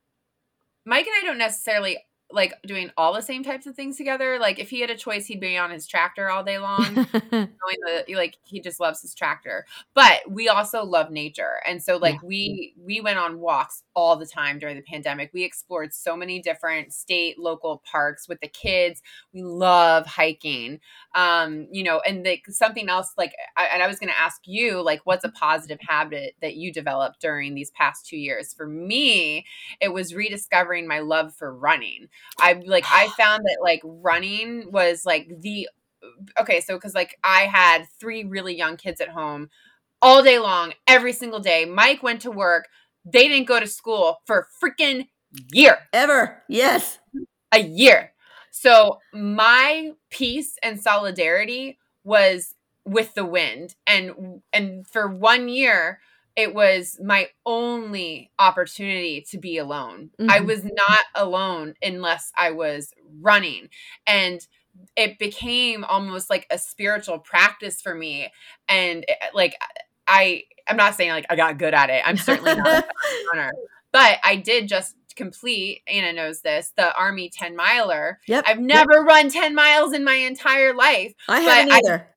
Mike 0.87 1.07
and 1.07 1.17
I 1.21 1.27
don't 1.27 1.37
necessarily 1.37 1.99
like 2.33 2.55
doing 2.67 2.91
all 2.97 3.13
the 3.13 3.23
same 3.23 3.43
types 3.43 3.67
of 3.67 3.75
things 3.75 3.97
together. 3.97 4.39
Like 4.39 4.59
if 4.59 4.71
he 4.71 4.81
had 4.81 4.91
a 4.91 4.97
choice, 4.97 5.27
he'd 5.27 5.41
be 5.41 5.57
on 5.57 5.71
his 5.71 5.87
tractor 5.87 6.31
all 6.31 6.45
day 6.45 6.59
long. 6.59 6.95
knowing 7.33 7.79
that 7.87 8.05
like 8.15 8.37
he 8.45 8.61
just 8.61 8.81
loves 8.81 9.03
his 9.03 9.15
tractor. 9.15 9.67
But 9.95 10.21
we 10.29 10.49
also 10.49 10.85
love 10.85 11.11
nature. 11.11 11.61
And 11.67 11.83
so 11.83 11.97
like 11.97 12.23
we 12.23 12.75
we 12.79 13.01
went 13.01 13.19
on 13.19 13.41
walks 13.41 13.83
all 13.95 14.17
the 14.17 14.27
time 14.27 14.59
during 14.59 14.77
the 14.77 14.83
pandemic. 14.83 15.31
We 15.33 15.45
explored 15.45 15.93
so 15.93 16.17
many 16.17 16.41
different 16.41 16.93
state 16.93 17.39
local 17.39 17.83
parks 17.91 18.29
with 18.29 18.41
the 18.41 18.49
kids. 18.49 19.03
We 19.33 19.43
love 19.43 20.07
hiking. 20.07 20.81
Um 21.15 21.69
you 21.71 21.83
know 21.83 22.01
and 22.01 22.25
like 22.25 22.45
something 22.49 22.89
else 22.89 23.13
like 23.19 23.35
I, 23.57 23.67
and 23.67 23.83
i 23.83 23.87
was 23.87 23.99
going 23.99 24.13
to 24.13 24.21
ask 24.21 24.41
you 24.45 24.81
like 24.83 25.01
what's 25.05 25.25
a 25.25 25.31
positive 25.31 25.79
habit 25.81 26.35
that 26.41 26.55
you 26.55 26.73
developed 26.73 27.21
during 27.21 27.55
these 27.55 27.71
past 27.71 28.07
two 28.07 28.17
years? 28.17 28.55
For 28.55 28.67
me 28.67 29.47
it 29.81 29.93
was 29.93 30.15
rediscovering 30.15 30.87
my 30.87 31.01
love 31.01 31.35
for 31.35 31.55
running 31.55 32.09
i 32.39 32.61
like 32.67 32.85
i 32.89 33.09
found 33.17 33.43
that 33.45 33.59
like 33.63 33.81
running 33.85 34.71
was 34.73 35.05
like 35.07 35.29
the 35.41 35.69
okay, 36.39 36.61
so 36.61 36.77
because 36.77 36.95
like 36.95 37.19
I 37.25 37.43
had 37.43 37.85
three 37.99 38.25
really 38.25 38.57
young 38.57 38.77
kids 38.77 39.01
at 39.01 39.09
home 39.09 39.51
all 40.03 40.23
day 40.23 40.39
long, 40.39 40.73
every 40.87 41.13
single 41.13 41.41
day. 41.41 41.65
Mike 41.65 42.03
went 42.03 42.23
to 42.23 42.31
work. 42.31 42.69
They 43.05 43.29
didn't 43.29 43.49
go 43.49 43.61
to 43.61 43.67
school 43.67 44.21
for 44.27 44.49
freaking 44.63 45.09
year, 45.53 45.79
Ever. 45.93 46.43
Yes. 46.49 46.99
a 47.53 47.61
year. 47.61 48.13
So 48.51 48.99
my 49.13 49.93
peace 50.11 50.57
and 50.63 50.81
solidarity 50.81 51.79
was 52.05 52.55
with 52.85 53.15
the 53.15 53.25
wind, 53.25 53.75
and 53.87 54.43
and 54.53 54.87
for 54.87 55.09
one 55.09 55.49
year. 55.49 56.01
It 56.41 56.55
was 56.55 56.99
my 57.05 57.29
only 57.45 58.31
opportunity 58.39 59.21
to 59.31 59.37
be 59.37 59.59
alone. 59.59 60.11
I 60.29 60.39
Mhm. 60.41 60.47
was 60.47 60.65
not 60.65 61.05
alone 61.15 61.75
unless 61.83 62.33
I 62.35 62.53
was 62.53 62.95
running. 63.21 63.69
And 64.07 64.41
it 64.97 65.19
became 65.19 65.85
almost 65.85 66.31
like 66.31 66.47
a 66.51 66.57
spiritual 66.59 67.19
practice 67.19 67.83
for 67.83 67.95
me 67.95 68.33
and 68.69 69.05
it- 69.07 69.35
like 69.35 69.55
i 70.07 70.45
i'm 70.69 70.77
not 70.77 70.95
saying 70.95 71.11
like 71.11 71.27
i 71.29 71.35
got 71.37 71.59
good 71.59 71.75
at 71.75 71.91
it 71.91 72.03
i'm 72.07 72.17
certainly 72.17 72.55
not 72.55 72.67
a 72.85 72.85
runner 73.35 73.51
but 73.93 74.19
i 74.25 74.37
did 74.37 74.69
just 74.69 74.95
complete 75.17 75.83
anna 75.89 76.13
knows 76.13 76.41
this 76.43 76.73
the 76.77 76.97
army 76.97 77.29
10 77.29 77.55
miler 77.57 78.21
Yep. 78.29 78.45
i've 78.47 78.61
never 78.61 79.03
run 79.03 79.29
10 79.29 79.55
miles 79.55 79.93
in 79.93 80.03
my 80.05 80.15
entire 80.15 80.73
life 80.73 81.13
I 81.29 81.41
haven't 81.41 81.73
I- 81.73 81.77
either. 81.85 82.07
I 82.09 82.13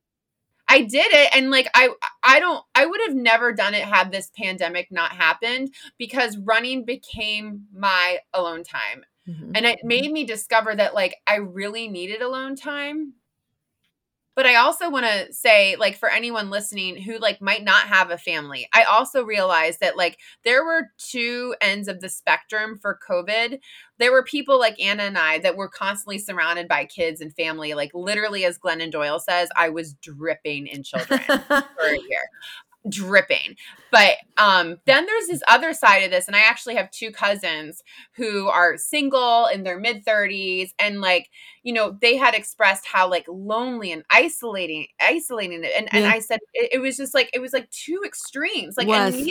did 0.82 1.06
it 1.12 1.30
and 1.36 1.50
like 1.50 1.68
I 1.74 1.90
I 2.22 2.40
don't 2.40 2.64
I 2.74 2.86
would 2.86 3.00
have 3.06 3.14
never 3.14 3.52
done 3.52 3.74
it 3.74 3.82
had 3.84 4.10
this 4.12 4.30
pandemic 4.36 4.90
not 4.90 5.12
happened 5.12 5.74
because 5.98 6.36
running 6.38 6.84
became 6.84 7.66
my 7.72 8.18
alone 8.32 8.64
time 8.64 9.04
Mhm. 9.28 9.52
and 9.54 9.64
it 9.66 9.78
made 9.84 10.10
me 10.12 10.24
discover 10.24 10.74
that 10.74 10.94
like 10.94 11.16
I 11.26 11.36
really 11.36 11.88
needed 11.88 12.20
alone 12.20 12.56
time. 12.56 13.14
But 14.34 14.46
I 14.46 14.56
also 14.56 14.90
want 14.90 15.06
to 15.06 15.32
say 15.32 15.76
like 15.76 15.96
for 15.96 16.08
anyone 16.08 16.50
listening 16.50 17.00
who 17.00 17.18
like 17.18 17.40
might 17.40 17.64
not 17.64 17.86
have 17.86 18.10
a 18.10 18.18
family, 18.18 18.68
I 18.74 18.82
also 18.84 19.24
realized 19.24 19.80
that 19.80 19.96
like 19.96 20.18
there 20.44 20.64
were 20.64 20.90
two 20.98 21.54
ends 21.60 21.88
of 21.88 22.00
the 22.00 22.08
spectrum 22.08 22.78
for 22.80 22.98
COVID. 23.08 23.60
There 23.98 24.10
were 24.10 24.24
people 24.24 24.58
like 24.58 24.80
Anna 24.80 25.04
and 25.04 25.16
I 25.16 25.38
that 25.38 25.56
were 25.56 25.68
constantly 25.68 26.18
surrounded 26.18 26.66
by 26.66 26.84
kids 26.84 27.20
and 27.20 27.34
family. 27.34 27.74
Like 27.74 27.92
literally 27.94 28.44
as 28.44 28.58
Glennon 28.58 28.90
Doyle 28.90 29.20
says, 29.20 29.48
I 29.56 29.68
was 29.68 29.94
dripping 29.94 30.66
in 30.66 30.82
children 30.82 31.20
for 31.26 31.86
a 31.86 32.00
year 32.08 32.28
dripping. 32.88 33.56
But 33.90 34.16
um 34.36 34.78
then 34.86 35.06
there's 35.06 35.26
this 35.26 35.42
other 35.48 35.72
side 35.72 36.02
of 36.02 36.10
this 36.10 36.26
and 36.26 36.34
i 36.34 36.40
actually 36.40 36.74
have 36.74 36.90
two 36.90 37.12
cousins 37.12 37.82
who 38.16 38.48
are 38.48 38.76
single 38.76 39.46
in 39.46 39.62
their 39.62 39.78
mid 39.78 40.04
30s 40.04 40.70
and 40.80 41.00
like 41.00 41.30
you 41.62 41.72
know 41.72 41.96
they 42.00 42.16
had 42.16 42.34
expressed 42.34 42.84
how 42.84 43.08
like 43.08 43.24
lonely 43.28 43.92
and 43.92 44.02
isolating 44.10 44.88
isolating 45.00 45.62
it 45.62 45.70
and, 45.76 45.88
and 45.92 46.06
i 46.06 46.18
said 46.18 46.40
it, 46.54 46.70
it 46.72 46.78
was 46.78 46.96
just 46.96 47.14
like 47.14 47.30
it 47.32 47.38
was 47.38 47.52
like 47.52 47.70
two 47.70 48.02
extremes 48.04 48.76
like 48.76 48.88
neither, 48.88 49.30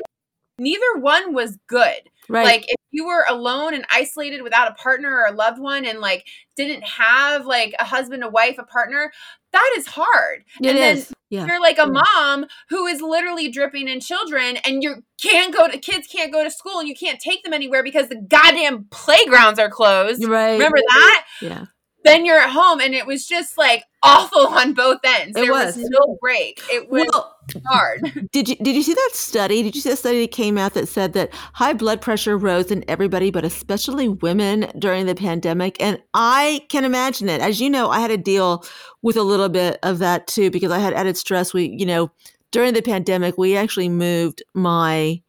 neither 0.58 1.00
one 1.00 1.34
was 1.34 1.58
good. 1.68 2.10
Right. 2.30 2.46
like 2.46 2.64
if 2.70 2.78
you 2.92 3.06
were 3.06 3.26
alone 3.30 3.74
and 3.74 3.86
isolated 3.92 4.44
without 4.44 4.72
a 4.72 4.76
partner 4.76 5.10
or 5.14 5.26
a 5.26 5.36
loved 5.36 5.60
one 5.60 5.86
and 5.86 6.00
like 6.00 6.26
didn't 6.56 6.84
have 6.84 7.46
like 7.46 7.76
a 7.80 7.84
husband 7.84 8.24
a 8.24 8.30
wife 8.30 8.58
a 8.60 8.64
partner 8.64 9.12
that 9.52 9.74
is 9.78 9.88
hard. 9.88 10.46
It 10.62 10.68
and 10.68 10.78
then 10.78 10.98
is. 10.98 11.14
Yeah. 11.34 11.46
you're 11.48 11.62
like 11.62 11.80
a 11.80 11.88
mom 11.88 12.46
who 12.70 12.86
is 12.86 13.02
literally 13.02 13.50
dripping 13.50 13.88
in 13.88 14.00
children 14.00 14.58
and 14.66 14.84
you 14.84 15.04
can't 15.22 15.54
go 15.54 15.68
to 15.68 15.78
kids 15.78 16.08
can't 16.08 16.32
go 16.32 16.44
to 16.44 16.52
school 16.52 16.80
and 16.80 16.88
you 16.88 16.96
can't 16.96 17.20
take 17.20 17.44
them 17.44 17.54
anywhere 17.54 17.84
because 17.84 18.08
the 18.10 18.16
goddamn 18.16 18.86
playgrounds 18.92 19.60
are 19.60 19.70
closed 19.70 20.24
right. 20.26 20.54
remember 20.54 20.78
that 20.78 21.26
Yeah. 21.42 21.66
Then 22.04 22.26
you're 22.26 22.40
at 22.40 22.50
home 22.52 22.80
and 22.80 22.94
it 22.94 23.06
was 23.06 23.26
just 23.28 23.58
like 23.58 23.84
awful 24.04 24.48
on 24.48 24.74
both 24.74 25.00
ends 25.06 25.38
It 25.38 25.42
there 25.42 25.52
was. 25.52 25.76
was. 25.78 25.90
no 25.90 26.18
break 26.22 26.62
it 26.70 26.90
was 26.90 27.06
Well, 27.12 27.36
hard 27.66 28.02
did 28.32 28.48
you 28.50 28.56
did 28.58 28.76
you 28.76 28.84
see 28.84 28.94
that 28.94 29.10
study? 29.14 29.64
Did 29.64 29.76
you 29.76 29.82
see 29.82 29.90
that 29.90 29.98
study 29.98 30.22
that 30.22 30.32
came 30.32 30.58
out 30.58 30.74
that 30.74 30.88
said 30.88 31.14
that 31.14 31.34
high 31.54 31.74
blood 31.74 32.02
pressure 32.02 32.38
rose 32.38 32.72
in 32.72 32.84
everybody, 32.88 33.32
but 33.32 33.44
especially 33.46 34.08
women 34.10 34.72
during 34.80 35.06
the 35.06 35.16
pandemic? 35.16 35.76
And 35.82 36.02
I 36.14 36.66
can 36.70 36.86
imagine 36.86 37.30
it. 37.30 37.42
As 37.42 37.60
you 37.62 37.70
know, 37.70 37.90
I 37.90 38.00
had 38.00 38.10
to 38.10 38.18
deal 38.18 38.64
with 39.02 39.18
a 39.18 39.24
little 39.24 39.50
bit 39.50 39.78
of 39.84 40.00
that 40.00 40.28
too 40.28 40.50
because 40.52 40.72
I 40.72 40.80
had 40.80 40.94
added 40.94 41.18
stress. 41.18 41.54
We, 41.54 41.68
you 41.78 41.86
know, 41.86 42.12
during 42.52 42.74
the 42.74 42.82
pandemic, 42.82 43.38
we 43.38 43.56
actually 43.58 43.90
moved 43.90 44.44
my 44.54 45.22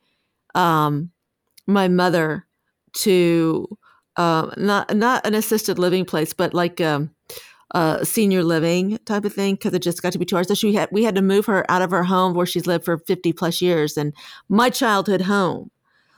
um 0.54 1.10
my 1.66 1.88
mother 1.88 2.46
to 2.94 3.66
um 4.16 4.52
not 4.56 4.94
not 4.96 5.26
an 5.26 5.34
assisted 5.34 5.78
living 5.78 6.04
place, 6.04 6.32
but 6.32 6.54
like 6.54 6.80
um 6.80 7.10
uh, 7.74 8.04
senior 8.04 8.44
living 8.44 8.98
type 9.04 9.24
of 9.24 9.32
thing 9.32 9.56
because 9.56 9.74
it 9.74 9.82
just 9.82 10.00
got 10.00 10.12
to 10.12 10.18
be 10.18 10.24
too 10.24 10.36
hard. 10.36 10.46
So 10.46 10.54
she 10.54 10.74
had 10.74 10.88
we 10.92 11.02
had 11.02 11.16
to 11.16 11.22
move 11.22 11.46
her 11.46 11.68
out 11.68 11.82
of 11.82 11.90
her 11.90 12.04
home 12.04 12.34
where 12.34 12.46
she's 12.46 12.66
lived 12.66 12.84
for 12.84 12.98
fifty 12.98 13.32
plus 13.32 13.60
years 13.60 13.96
and 13.96 14.14
my 14.48 14.70
childhood 14.70 15.22
home, 15.22 15.70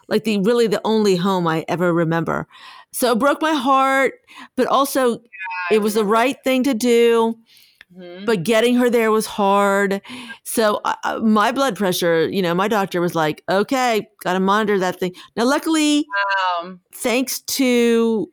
like 0.08 0.24
the 0.24 0.38
really 0.38 0.66
the 0.66 0.82
only 0.84 1.16
home 1.16 1.46
I 1.46 1.64
ever 1.68 1.94
remember. 1.94 2.46
So 2.92 3.12
it 3.12 3.18
broke 3.18 3.40
my 3.40 3.54
heart, 3.54 4.14
but 4.56 4.66
also 4.66 5.20
it 5.70 5.80
was 5.80 5.94
the 5.94 6.04
right 6.04 6.36
thing 6.44 6.62
to 6.64 6.74
do. 6.74 7.38
Mhm. 7.96 8.26
But 8.26 8.42
getting 8.42 8.74
her 8.76 8.90
there 8.90 9.10
was 9.10 9.26
hard. 9.26 10.02
So 10.44 10.80
uh, 10.84 10.94
uh, 11.04 11.18
my 11.20 11.52
blood 11.52 11.76
pressure, 11.76 12.28
you 12.28 12.42
know, 12.42 12.54
my 12.54 12.68
doctor 12.68 13.00
was 13.00 13.14
like, 13.14 13.42
"Okay, 13.50 14.06
got 14.22 14.34
to 14.34 14.40
monitor 14.40 14.78
that 14.78 14.98
thing." 15.00 15.14
Now, 15.36 15.44
luckily, 15.46 16.04
um, 16.60 16.80
thanks 16.92 17.40
to 17.42 18.28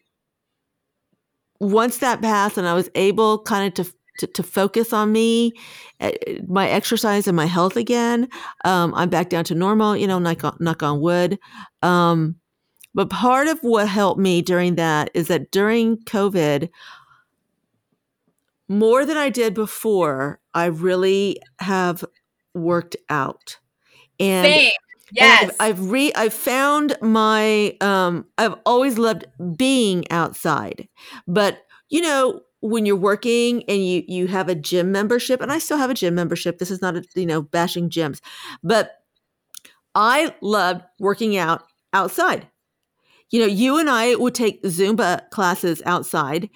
once 1.60 1.97
that 1.99 2.21
passed 2.21 2.58
and 2.58 2.67
I 2.67 2.73
was 2.73 2.89
able 2.95 3.39
kind 3.43 3.67
of 3.67 3.86
to 3.86 3.93
to, 4.19 4.28
to 4.28 4.43
focus 4.43 4.93
on 4.93 5.12
me, 5.12 5.54
uh, 5.99 6.12
my 6.47 6.69
exercise 6.69 7.28
and 7.28 7.36
my 7.36 7.47
health 7.47 7.76
again, 7.76 8.30
um, 8.63 8.93
I'm 8.93 9.10
back 9.10 9.30
down 9.30 9.43
to 9.45 9.56
normal. 9.56 9.97
You 9.97 10.06
know, 10.06 10.19
knock 10.19 10.43
on, 10.43 10.56
knock 10.60 10.84
on 10.84 11.02
wood. 11.02 11.39
Um, 11.82 12.36
but 12.95 13.10
part 13.10 13.47
of 13.47 13.60
what 13.62 13.88
helped 13.88 14.19
me 14.19 14.41
during 14.41 14.76
that 14.76 15.12
is 15.13 15.28
that 15.28 15.52
during 15.52 15.97
COVID, 16.06 16.69
more 18.74 19.06
than 19.06 19.18
I 19.18 19.30
did 19.30 19.54
before, 19.54 20.40
I 20.54 20.66
really 20.66 21.40
have 21.60 22.04
worked 22.54 22.96
out. 23.10 23.58
And 24.20 24.46
same 24.46 24.72
and 25.10 25.18
yes 25.18 25.56
I've, 25.60 25.80
I've 25.80 25.92
re 25.92 26.12
I've 26.16 26.34
found 26.34 26.98
my 27.02 27.78
um 27.82 28.26
I've 28.38 28.56
always 28.66 28.98
loved 28.98 29.26
being 29.58 30.06
outside. 30.12 30.88
But 31.28 31.60
you 31.90 32.02
know, 32.02 32.42
when 32.62 32.86
you're 32.86 32.96
working 32.96 33.64
and 33.68 33.86
you 33.86 34.04
you 34.08 34.28
have 34.28 34.50
a 34.50 34.56
gym 34.56 34.92
membership 34.92 35.42
and 35.42 35.52
I 35.52 35.60
still 35.60 35.78
have 35.78 35.90
a 35.90 35.96
gym 35.96 36.16
membership. 36.16 36.58
This 36.58 36.72
is 36.72 36.82
not 36.82 36.96
a, 36.96 37.04
you 37.16 37.26
know 37.26 37.42
bashing 37.42 37.90
gyms. 37.90 38.22
But 38.64 38.92
I 39.96 40.34
loved 40.42 40.84
working 41.00 41.38
out 41.38 41.64
outside. 41.92 42.48
You 43.30 43.40
know, 43.40 43.48
you 43.48 43.78
and 43.78 43.90
I 43.90 44.16
would 44.16 44.36
take 44.36 44.64
Zumba 44.64 45.30
classes 45.32 45.82
outside. 45.86 46.50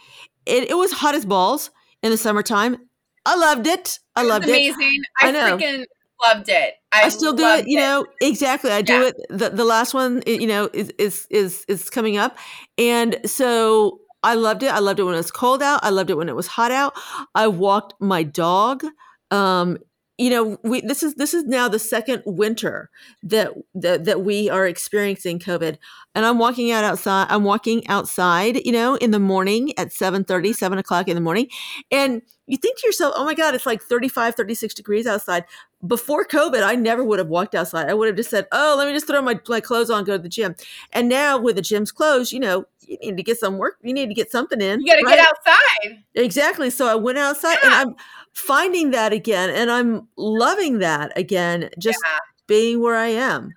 It, 0.45 0.69
it 0.69 0.77
was 0.77 0.91
hot 0.91 1.15
as 1.15 1.25
balls 1.25 1.71
in 2.03 2.11
the 2.11 2.17
summertime. 2.17 2.77
I 3.25 3.35
loved 3.35 3.67
it. 3.67 3.99
I 4.15 4.23
It 4.23 4.27
loved 4.27 4.45
it. 4.45 4.49
amazing 4.49 5.01
i, 5.21 5.27
I 5.27 5.31
know. 5.31 5.57
freaking 5.57 5.85
loved 6.25 6.49
it 6.49 6.73
i, 6.91 7.03
I 7.03 7.09
still 7.09 7.33
do 7.33 7.43
it, 7.45 7.67
you 7.67 7.77
know, 7.77 8.05
exactly. 8.21 8.71
I 8.71 8.81
do 8.81 8.93
Yeah. 8.93 9.07
it. 9.09 9.15
The, 9.29 9.49
the 9.49 9.65
last 9.65 9.93
one, 9.93 10.23
you 10.25 10.47
know, 10.47 10.69
is, 10.73 10.89
is, 10.97 11.27
is, 11.29 11.63
is 11.67 11.89
coming 11.89 12.17
up. 12.17 12.37
And 12.77 13.19
so 13.25 13.99
I 14.23 14.33
loved 14.33 14.63
it. 14.63 14.71
I 14.71 14.79
loved 14.79 14.99
it 14.99 15.03
when 15.03 15.13
it 15.13 15.17
was 15.17 15.29
cold 15.31 15.61
out. 15.61 15.81
I 15.83 15.89
loved 15.89 16.09
it 16.09 16.15
when 16.17 16.27
it 16.29 16.35
was 16.35 16.47
hot 16.47 16.71
out. 16.71 16.93
I 17.35 17.47
walked 17.47 17.93
my 18.01 18.23
dog. 18.23 18.83
Um, 19.29 19.77
you 20.17 20.31
know, 20.31 20.57
we 20.63 20.81
this 20.81 21.03
is 21.03 21.13
this 21.15 21.33
is 21.33 21.43
now 21.45 21.69
the 21.69 21.77
second 21.77 22.23
winter 22.25 22.89
that 23.21 23.51
that 23.75 24.05
that 24.05 24.21
we 24.21 24.49
are 24.49 24.65
experiencing 24.65 25.37
COVID. 25.39 25.77
And 26.15 26.25
I'm 26.25 26.39
walking 26.39 26.71
out 26.71 26.83
outside. 26.83 27.27
I'm 27.29 27.43
walking 27.43 27.87
outside, 27.87 28.65
you 28.65 28.71
know, 28.71 28.95
in 28.95 29.11
the 29.11 29.19
morning 29.19 29.77
at 29.77 29.93
7 29.93 30.23
30, 30.23 30.53
7 30.53 30.79
o'clock 30.79 31.07
in 31.07 31.15
the 31.15 31.21
morning. 31.21 31.49
And 31.91 32.23
you 32.47 32.57
think 32.57 32.79
to 32.79 32.87
yourself, 32.87 33.13
oh 33.15 33.25
my 33.25 33.35
God, 33.35 33.53
it's 33.53 33.65
like 33.65 33.81
35, 33.81 34.35
36 34.35 34.73
degrees 34.73 35.05
outside. 35.05 35.45
Before 35.85 36.25
COVID, 36.25 36.63
I 36.63 36.75
never 36.75 37.03
would 37.03 37.19
have 37.19 37.27
walked 37.27 37.53
outside. 37.53 37.87
I 37.89 37.93
would 37.93 38.07
have 38.07 38.15
just 38.15 38.31
said, 38.31 38.47
oh, 38.51 38.75
let 38.77 38.87
me 38.87 38.93
just 38.93 39.05
throw 39.05 39.21
my, 39.21 39.39
my 39.47 39.59
clothes 39.59 39.91
on, 39.91 40.05
go 40.05 40.17
to 40.17 40.23
the 40.23 40.29
gym. 40.29 40.55
And 40.93 41.09
now 41.09 41.37
with 41.37 41.57
the 41.57 41.61
gym's 41.61 41.91
closed, 41.91 42.31
you 42.31 42.39
know, 42.39 42.65
you 42.87 42.97
need 43.01 43.17
to 43.17 43.23
get 43.23 43.37
some 43.37 43.57
work. 43.57 43.77
You 43.83 43.93
need 43.93 44.07
to 44.07 44.13
get 44.13 44.31
something 44.31 44.61
in. 44.61 44.79
You 44.79 44.87
got 44.87 44.95
to 44.95 45.05
right? 45.05 45.17
get 45.17 45.27
outside. 45.27 46.03
Exactly. 46.15 46.69
So 46.69 46.87
I 46.87 46.95
went 46.95 47.17
outside 47.17 47.57
yeah. 47.61 47.65
and 47.65 47.73
I'm 47.73 47.95
finding 48.33 48.91
that 48.91 49.13
again 49.13 49.49
and 49.49 49.71
I'm 49.71 50.07
loving 50.17 50.79
that 50.79 51.11
again, 51.17 51.69
just 51.79 51.99
yeah. 52.03 52.19
being 52.47 52.81
where 52.81 52.95
I 52.95 53.07
am. 53.07 53.53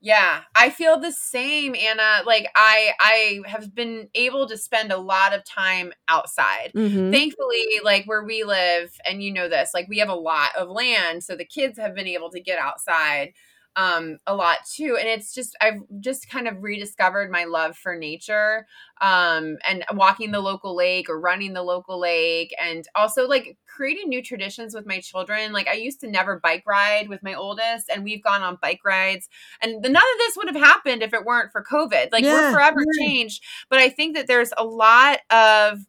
Yeah, 0.00 0.42
I 0.54 0.70
feel 0.70 1.00
the 1.00 1.10
same, 1.10 1.74
Anna. 1.74 2.22
Like 2.24 2.48
I 2.54 2.92
I 3.00 3.40
have 3.46 3.74
been 3.74 4.08
able 4.14 4.46
to 4.46 4.56
spend 4.56 4.92
a 4.92 4.98
lot 4.98 5.34
of 5.34 5.44
time 5.44 5.92
outside. 6.06 6.70
Mm-hmm. 6.76 7.10
Thankfully, 7.10 7.64
like 7.82 8.04
where 8.04 8.22
we 8.22 8.44
live 8.44 8.92
and 9.04 9.20
you 9.20 9.32
know 9.32 9.48
this, 9.48 9.70
like 9.74 9.88
we 9.88 9.98
have 9.98 10.08
a 10.08 10.14
lot 10.14 10.50
of 10.56 10.68
land, 10.68 11.24
so 11.24 11.34
the 11.34 11.44
kids 11.44 11.76
have 11.78 11.94
been 11.94 12.06
able 12.06 12.30
to 12.30 12.40
get 12.40 12.58
outside 12.58 13.32
um, 13.76 14.18
a 14.26 14.34
lot 14.34 14.58
too. 14.74 14.96
And 14.98 15.08
it's 15.08 15.32
just, 15.32 15.56
I've 15.60 15.80
just 16.00 16.28
kind 16.28 16.48
of 16.48 16.62
rediscovered 16.62 17.30
my 17.30 17.44
love 17.44 17.76
for 17.76 17.94
nature 17.94 18.66
um, 19.00 19.58
and 19.66 19.84
walking 19.92 20.32
the 20.32 20.40
local 20.40 20.74
lake 20.74 21.08
or 21.08 21.20
running 21.20 21.52
the 21.52 21.62
local 21.62 22.00
lake. 22.00 22.54
And 22.60 22.88
also 22.94 23.28
like 23.28 23.56
creating 23.66 24.08
new 24.08 24.22
traditions 24.22 24.74
with 24.74 24.86
my 24.86 25.00
children. 25.00 25.52
Like 25.52 25.68
I 25.68 25.74
used 25.74 26.00
to 26.00 26.08
never 26.08 26.40
bike 26.40 26.64
ride 26.66 27.08
with 27.08 27.22
my 27.22 27.34
oldest, 27.34 27.90
and 27.90 28.02
we've 28.02 28.24
gone 28.24 28.42
on 28.42 28.58
bike 28.60 28.80
rides. 28.84 29.28
And 29.60 29.82
none 29.82 29.94
of 29.94 30.18
this 30.18 30.36
would 30.36 30.48
have 30.48 30.56
happened 30.56 31.02
if 31.02 31.12
it 31.12 31.24
weren't 31.24 31.52
for 31.52 31.62
COVID. 31.62 32.10
Like 32.10 32.24
yeah, 32.24 32.50
we're 32.50 32.52
forever 32.52 32.80
yeah. 32.80 33.06
changed. 33.06 33.42
But 33.68 33.78
I 33.78 33.90
think 33.90 34.16
that 34.16 34.26
there's 34.26 34.52
a 34.56 34.64
lot 34.64 35.18
of 35.30 35.80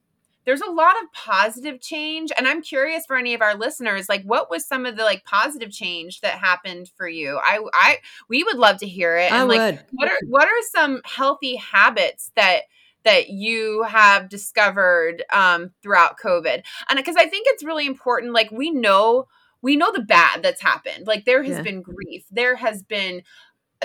there's 0.48 0.62
a 0.62 0.72
lot 0.72 0.96
of 1.04 1.12
positive 1.12 1.80
change 1.80 2.32
and 2.38 2.48
i'm 2.48 2.62
curious 2.62 3.06
for 3.06 3.18
any 3.18 3.36
of 3.36 3.42
our 3.42 3.54
listeners 3.54 4.10
like 4.10 4.24
what 4.24 4.50
was 4.50 4.66
some 4.66 4.86
of 4.86 4.96
the 4.96 5.04
like 5.04 5.24
positive 5.26 5.70
change 5.70 6.22
that 6.22 6.40
happened 6.40 6.90
for 6.96 7.08
you 7.08 7.40
i 7.44 7.60
i 7.74 7.98
we 8.30 8.44
would 8.44 8.58
love 8.58 8.78
to 8.78 8.88
hear 8.88 9.18
it 9.18 9.32
and 9.32 9.42
I 9.42 9.44
like 9.44 9.60
would. 9.60 9.86
what 9.92 10.10
are 10.10 10.20
what 10.28 10.48
are 10.48 10.62
some 10.72 11.02
healthy 11.06 11.58
habits 11.58 12.32
that 12.36 12.62
that 13.04 13.30
you 13.30 13.84
have 13.84 14.30
discovered 14.30 15.24
um, 15.32 15.72
throughout 15.84 16.18
covid 16.18 16.64
and 16.90 16.98
because 16.98 17.18
i 17.18 17.28
think 17.28 17.46
it's 17.50 17.64
really 17.64 17.86
important 17.86 18.34
like 18.34 18.50
we 18.50 18.72
know 18.72 19.28
we 19.62 19.76
know 19.76 19.92
the 19.92 20.02
bad 20.02 20.42
that's 20.44 20.62
happened 20.62 21.08
like 21.08 21.26
there 21.26 21.44
has 21.44 21.58
yeah. 21.58 21.62
been 21.62 21.82
grief 21.82 22.26
there 22.32 22.56
has 22.56 22.84
been 22.84 23.22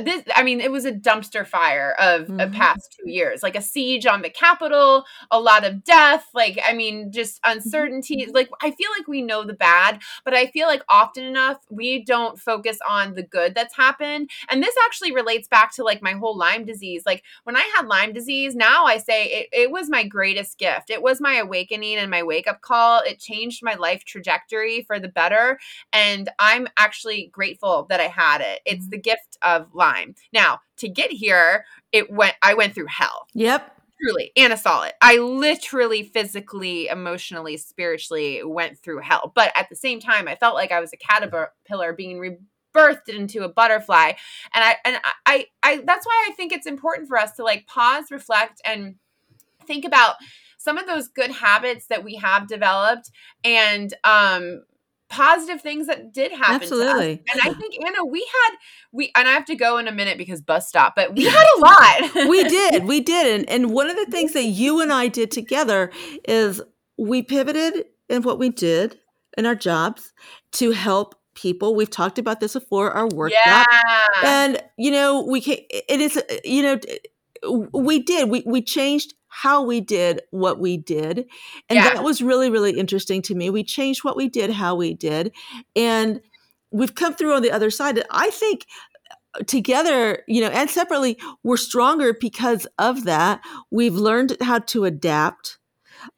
this 0.00 0.22
i 0.34 0.42
mean 0.42 0.60
it 0.60 0.72
was 0.72 0.86
a 0.86 0.92
dumpster 0.92 1.46
fire 1.46 1.94
of 1.98 2.22
mm-hmm. 2.22 2.40
a 2.40 2.48
past 2.48 2.96
two 2.98 3.10
years 3.10 3.42
like 3.42 3.54
a 3.54 3.60
siege 3.60 4.06
on 4.06 4.22
the 4.22 4.30
capitol 4.30 5.04
a 5.30 5.38
lot 5.38 5.64
of 5.64 5.84
death 5.84 6.26
like 6.32 6.58
i 6.66 6.72
mean 6.72 7.12
just 7.12 7.42
mm-hmm. 7.42 7.58
uncertainty 7.58 8.26
like 8.32 8.48
i 8.62 8.70
feel 8.70 8.88
like 8.98 9.06
we 9.06 9.20
know 9.20 9.44
the 9.44 9.52
bad 9.52 10.00
but 10.24 10.32
i 10.32 10.46
feel 10.46 10.66
like 10.66 10.82
often 10.88 11.24
enough 11.24 11.58
we 11.70 12.02
don't 12.04 12.40
focus 12.40 12.78
on 12.88 13.14
the 13.14 13.22
good 13.22 13.54
that's 13.54 13.76
happened 13.76 14.30
and 14.48 14.62
this 14.62 14.74
actually 14.86 15.12
relates 15.12 15.46
back 15.46 15.74
to 15.74 15.84
like 15.84 16.00
my 16.00 16.12
whole 16.12 16.36
lyme 16.38 16.64
disease 16.64 17.02
like 17.04 17.22
when 17.44 17.56
i 17.56 17.70
had 17.76 17.86
lyme 17.86 18.14
disease 18.14 18.54
now 18.54 18.86
i 18.86 18.96
say 18.96 19.26
it, 19.26 19.48
it 19.52 19.70
was 19.70 19.90
my 19.90 20.06
greatest 20.06 20.58
gift 20.58 20.88
it 20.88 21.02
was 21.02 21.20
my 21.20 21.34
awakening 21.34 21.96
and 21.96 22.10
my 22.10 22.22
wake 22.22 22.48
up 22.48 22.62
call 22.62 23.02
it 23.04 23.18
changed 23.18 23.62
my 23.62 23.74
life 23.74 24.04
trajectory 24.04 24.82
for 24.82 24.98
the 24.98 25.08
better 25.08 25.58
and 25.92 26.30
i'm 26.38 26.66
actually 26.78 27.28
grateful 27.30 27.86
that 27.90 28.00
i 28.00 28.08
had 28.08 28.40
it 28.40 28.60
it's 28.64 28.84
mm-hmm. 28.84 28.90
the 28.90 28.98
gift 28.98 29.36
of 29.42 29.66
Lyme. 29.82 30.14
Now, 30.32 30.60
to 30.76 30.88
get 30.88 31.10
here, 31.10 31.64
it 31.90 32.10
went 32.10 32.34
I 32.40 32.54
went 32.54 32.74
through 32.74 32.86
hell. 32.86 33.26
Yep. 33.34 33.80
Truly. 34.00 34.32
Anna 34.36 34.56
saw 34.56 34.82
it. 34.82 34.94
I 35.00 35.18
literally, 35.18 36.02
physically, 36.02 36.88
emotionally, 36.88 37.56
spiritually 37.56 38.42
went 38.44 38.78
through 38.78 38.98
hell. 38.98 39.32
But 39.34 39.52
at 39.56 39.68
the 39.68 39.76
same 39.76 40.00
time, 40.00 40.26
I 40.26 40.34
felt 40.34 40.54
like 40.54 40.72
I 40.72 40.80
was 40.80 40.92
a 40.92 40.96
caterpillar 40.96 41.92
being 41.92 42.18
rebirthed 42.18 43.08
into 43.08 43.42
a 43.42 43.48
butterfly. 43.48 44.12
And 44.54 44.64
I 44.64 44.76
and 44.84 44.96
I, 45.04 45.12
I, 45.26 45.46
I 45.62 45.82
that's 45.84 46.06
why 46.06 46.28
I 46.28 46.32
think 46.34 46.52
it's 46.52 46.66
important 46.66 47.08
for 47.08 47.18
us 47.18 47.32
to 47.36 47.44
like 47.44 47.66
pause, 47.66 48.10
reflect, 48.10 48.60
and 48.64 48.96
think 49.66 49.84
about 49.84 50.16
some 50.58 50.78
of 50.78 50.86
those 50.86 51.08
good 51.08 51.32
habits 51.32 51.86
that 51.88 52.04
we 52.04 52.14
have 52.14 52.46
developed 52.46 53.10
and 53.42 53.94
um 54.04 54.62
positive 55.12 55.60
things 55.60 55.86
that 55.86 56.12
did 56.12 56.32
happen 56.32 56.54
absolutely. 56.54 57.22
And 57.30 57.40
i 57.42 57.52
think 57.52 57.74
anna 57.84 58.04
we 58.04 58.20
had 58.20 58.56
we 58.92 59.12
and 59.14 59.28
i 59.28 59.32
have 59.32 59.44
to 59.44 59.54
go 59.54 59.76
in 59.76 59.86
a 59.86 59.92
minute 59.92 60.16
because 60.16 60.40
bus 60.40 60.68
stop 60.68 60.96
but 60.96 61.14
we 61.14 61.24
had 61.24 61.46
a 61.56 61.60
lot. 61.60 62.28
We 62.28 62.42
did 62.44 62.84
we 62.84 63.00
did. 63.00 63.40
And, 63.40 63.48
and 63.50 63.72
one 63.72 63.90
of 63.90 63.96
the 63.96 64.06
things 64.10 64.32
that 64.32 64.44
you 64.44 64.80
and 64.80 64.92
i 64.92 65.08
did 65.08 65.30
together 65.30 65.92
is 66.26 66.62
we 66.96 67.22
pivoted 67.22 67.84
in 68.08 68.22
what 68.22 68.38
we 68.38 68.48
did 68.48 68.98
in 69.36 69.44
our 69.46 69.54
jobs 69.54 70.12
to 70.52 70.70
help 70.70 71.14
people. 71.34 71.74
We've 71.74 71.90
talked 71.90 72.18
about 72.18 72.40
this 72.40 72.54
before 72.54 72.92
our 72.92 73.08
work 73.08 73.32
yeah. 73.32 73.64
and 74.22 74.62
you 74.76 74.90
know 74.90 75.22
we 75.22 75.40
can 75.40 75.56
it 75.70 76.00
is 76.00 76.22
you 76.44 76.62
know 76.62 76.78
we 77.72 78.02
did 78.02 78.28
we 78.30 78.42
we 78.46 78.62
changed 78.62 79.14
how 79.34 79.62
we 79.62 79.80
did 79.80 80.20
what 80.30 80.60
we 80.60 80.76
did. 80.76 81.26
And 81.70 81.76
yeah. 81.78 81.94
that 81.94 82.04
was 82.04 82.20
really, 82.20 82.50
really 82.50 82.78
interesting 82.78 83.22
to 83.22 83.34
me. 83.34 83.48
We 83.48 83.64
changed 83.64 84.04
what 84.04 84.14
we 84.14 84.28
did, 84.28 84.50
how 84.50 84.74
we 84.74 84.92
did. 84.92 85.32
And 85.74 86.20
we've 86.70 86.94
come 86.94 87.14
through 87.14 87.34
on 87.34 87.40
the 87.40 87.50
other 87.50 87.70
side. 87.70 88.02
I 88.10 88.28
think 88.28 88.66
uh, 89.34 89.42
together, 89.44 90.22
you 90.28 90.42
know, 90.42 90.50
and 90.50 90.68
separately, 90.68 91.18
we're 91.42 91.56
stronger 91.56 92.12
because 92.12 92.66
of 92.78 93.04
that. 93.04 93.40
We've 93.70 93.94
learned 93.94 94.36
how 94.42 94.58
to 94.58 94.84
adapt. 94.84 95.58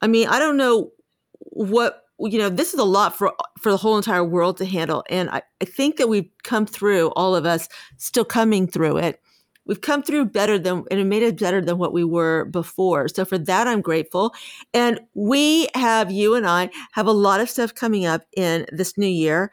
I 0.01 0.07
mean, 0.07 0.27
I 0.27 0.37
don't 0.37 0.57
know 0.57 0.91
what 1.39 2.01
you 2.19 2.37
know 2.37 2.49
this 2.49 2.73
is 2.73 2.79
a 2.79 2.83
lot 2.83 3.17
for 3.17 3.33
for 3.59 3.71
the 3.71 3.77
whole 3.77 3.97
entire 3.97 4.23
world 4.23 4.57
to 4.57 4.65
handle 4.65 5.03
and 5.09 5.29
I, 5.29 5.41
I 5.61 5.65
think 5.65 5.97
that 5.97 6.07
we've 6.07 6.29
come 6.43 6.65
through 6.65 7.09
all 7.09 7.35
of 7.35 7.45
us 7.45 7.67
still 7.97 8.23
coming 8.23 8.67
through 8.67 8.97
it 8.97 9.21
we've 9.65 9.81
come 9.81 10.03
through 10.03 10.25
better 10.25 10.57
than 10.57 10.83
and 10.91 10.99
it 10.99 11.05
made 11.05 11.23
us 11.23 11.33
better 11.33 11.61
than 11.61 11.77
what 11.77 11.93
we 11.93 12.03
were 12.03 12.45
before. 12.45 13.07
So 13.07 13.25
for 13.25 13.37
that 13.37 13.67
i'm 13.67 13.81
grateful. 13.81 14.33
And 14.73 14.99
we 15.13 15.67
have 15.75 16.11
you 16.11 16.35
and 16.35 16.47
i 16.47 16.69
have 16.93 17.07
a 17.07 17.11
lot 17.11 17.39
of 17.39 17.49
stuff 17.49 17.73
coming 17.73 18.05
up 18.05 18.23
in 18.35 18.65
this 18.71 18.97
new 18.97 19.07
year 19.07 19.51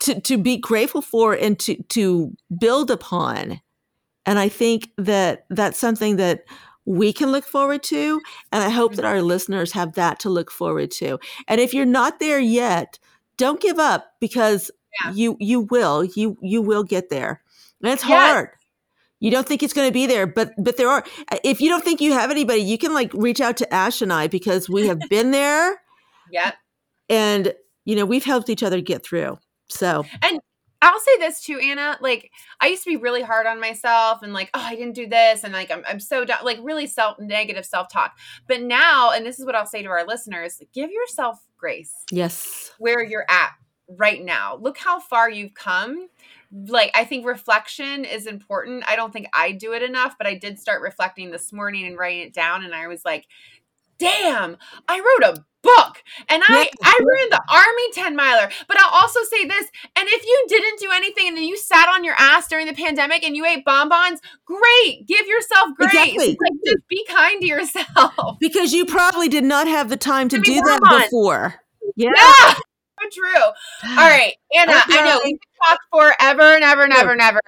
to, 0.00 0.20
to 0.20 0.36
be 0.38 0.58
grateful 0.58 1.02
for 1.02 1.32
and 1.34 1.58
to 1.60 1.82
to 1.84 2.32
build 2.58 2.90
upon. 2.90 3.60
And 4.24 4.38
i 4.38 4.48
think 4.48 4.90
that 4.96 5.46
that's 5.50 5.78
something 5.78 6.16
that 6.16 6.44
we 6.84 7.12
can 7.12 7.32
look 7.32 7.44
forward 7.44 7.82
to 7.82 8.20
and 8.52 8.62
i 8.62 8.68
hope 8.68 8.94
that 8.94 9.04
our 9.04 9.16
mm-hmm. 9.16 9.26
listeners 9.26 9.72
have 9.72 9.94
that 9.94 10.20
to 10.20 10.30
look 10.30 10.50
forward 10.50 10.90
to. 10.92 11.18
And 11.48 11.60
if 11.60 11.74
you're 11.74 11.84
not 11.84 12.20
there 12.20 12.40
yet 12.40 12.98
don't 13.36 13.60
give 13.60 13.78
up 13.78 14.12
because 14.20 14.70
yeah. 15.04 15.12
you 15.12 15.36
you 15.40 15.60
will 15.60 16.04
you 16.04 16.38
you 16.40 16.62
will 16.62 16.84
get 16.84 17.10
there. 17.10 17.42
And 17.82 17.92
it's 17.92 18.08
yes. 18.08 18.32
hard 18.32 18.50
you 19.20 19.30
don't 19.30 19.46
think 19.46 19.62
it's 19.62 19.72
going 19.72 19.88
to 19.88 19.92
be 19.92 20.06
there 20.06 20.26
but 20.26 20.52
but 20.58 20.76
there 20.76 20.88
are 20.88 21.04
uh, 21.32 21.38
if 21.44 21.60
you 21.60 21.68
don't 21.68 21.84
think 21.84 22.00
you 22.00 22.12
have 22.12 22.30
anybody 22.30 22.60
you 22.60 22.78
can 22.78 22.94
like 22.94 23.12
reach 23.14 23.40
out 23.40 23.56
to 23.56 23.74
ash 23.74 24.02
and 24.02 24.12
i 24.12 24.26
because 24.26 24.68
we 24.68 24.86
have 24.86 25.00
been 25.10 25.30
there 25.30 25.80
yeah 26.30 26.52
and 27.08 27.54
you 27.84 27.96
know 27.96 28.04
we've 28.04 28.24
helped 28.24 28.48
each 28.48 28.62
other 28.62 28.80
get 28.80 29.04
through 29.04 29.38
so 29.68 30.04
and 30.22 30.40
I'll 30.82 31.00
say 31.00 31.18
this 31.18 31.40
too, 31.40 31.58
Anna. 31.58 31.96
Like, 32.00 32.30
I 32.60 32.66
used 32.66 32.84
to 32.84 32.90
be 32.90 32.96
really 32.96 33.22
hard 33.22 33.46
on 33.46 33.60
myself 33.60 34.22
and 34.22 34.32
like, 34.32 34.50
oh, 34.52 34.60
I 34.60 34.76
didn't 34.76 34.94
do 34.94 35.08
this. 35.08 35.42
And 35.42 35.52
like, 35.52 35.70
I'm, 35.70 35.82
I'm 35.88 35.98
so 35.98 36.24
down, 36.24 36.44
like, 36.44 36.58
really 36.62 36.86
self 36.86 37.18
negative 37.18 37.64
self 37.64 37.90
talk. 37.90 38.16
But 38.46 38.62
now, 38.62 39.10
and 39.10 39.24
this 39.24 39.38
is 39.38 39.46
what 39.46 39.54
I'll 39.54 39.66
say 39.66 39.82
to 39.82 39.88
our 39.88 40.06
listeners 40.06 40.60
give 40.74 40.90
yourself 40.90 41.38
grace. 41.56 41.94
Yes. 42.10 42.72
Where 42.78 43.02
you're 43.02 43.24
at 43.28 43.52
right 43.88 44.22
now. 44.22 44.58
Look 44.60 44.78
how 44.78 45.00
far 45.00 45.30
you've 45.30 45.54
come 45.54 46.08
like 46.52 46.90
I 46.94 47.04
think 47.04 47.26
reflection 47.26 48.04
is 48.04 48.26
important. 48.26 48.84
I 48.88 48.96
don't 48.96 49.12
think 49.12 49.28
I 49.32 49.52
do 49.52 49.72
it 49.72 49.82
enough, 49.82 50.16
but 50.18 50.26
I 50.26 50.34
did 50.34 50.58
start 50.58 50.82
reflecting 50.82 51.30
this 51.30 51.52
morning 51.52 51.86
and 51.86 51.98
writing 51.98 52.20
it 52.20 52.34
down 52.34 52.64
and 52.64 52.74
I 52.74 52.88
was 52.88 53.04
like, 53.04 53.26
"Damn, 53.98 54.56
I 54.88 54.98
wrote 54.98 55.36
a 55.36 55.44
book 55.66 56.02
and 56.28 56.42
I 56.46 56.62
yeah. 56.62 56.70
I 56.82 57.00
ran 57.02 57.30
the 57.30 57.42
army 57.52 57.92
10 57.92 58.16
miler. 58.16 58.48
But 58.68 58.78
I'll 58.80 59.02
also 59.02 59.20
say 59.24 59.44
this, 59.44 59.66
and 59.96 60.08
if 60.08 60.24
you 60.24 60.44
didn't 60.48 60.78
do 60.78 60.90
anything 60.92 61.28
and 61.28 61.36
then 61.36 61.44
you 61.44 61.56
sat 61.56 61.88
on 61.88 62.04
your 62.04 62.14
ass 62.16 62.48
during 62.48 62.66
the 62.66 62.72
pandemic 62.72 63.24
and 63.24 63.36
you 63.36 63.44
ate 63.44 63.64
bonbons, 63.64 64.20
great. 64.44 65.06
Give 65.06 65.26
yourself 65.26 65.70
grace. 65.76 65.92
Exactly. 65.92 66.28
Like, 66.28 66.52
just 66.64 66.88
be 66.88 67.04
kind 67.08 67.40
to 67.40 67.46
yourself. 67.46 68.36
Because 68.40 68.72
you 68.72 68.86
probably 68.86 69.28
did 69.28 69.44
not 69.44 69.66
have 69.66 69.88
the 69.88 69.96
time 69.96 70.28
to 70.28 70.38
do 70.38 70.54
that 70.54 71.04
before. 71.04 71.56
Yeah. 71.96 72.10
yeah 72.14 72.54
true. 73.10 73.42
All 73.90 73.96
right, 73.96 74.34
Anna, 74.56 74.72
okay. 74.72 74.98
I 74.98 75.04
know 75.04 75.20
we 75.24 75.30
can 75.30 75.38
talk 75.66 75.78
forever 75.92 76.54
and 76.54 76.64
ever 76.64 76.82
and 76.82 76.92
ever 76.92 77.12
and 77.12 77.20
ever. 77.20 77.40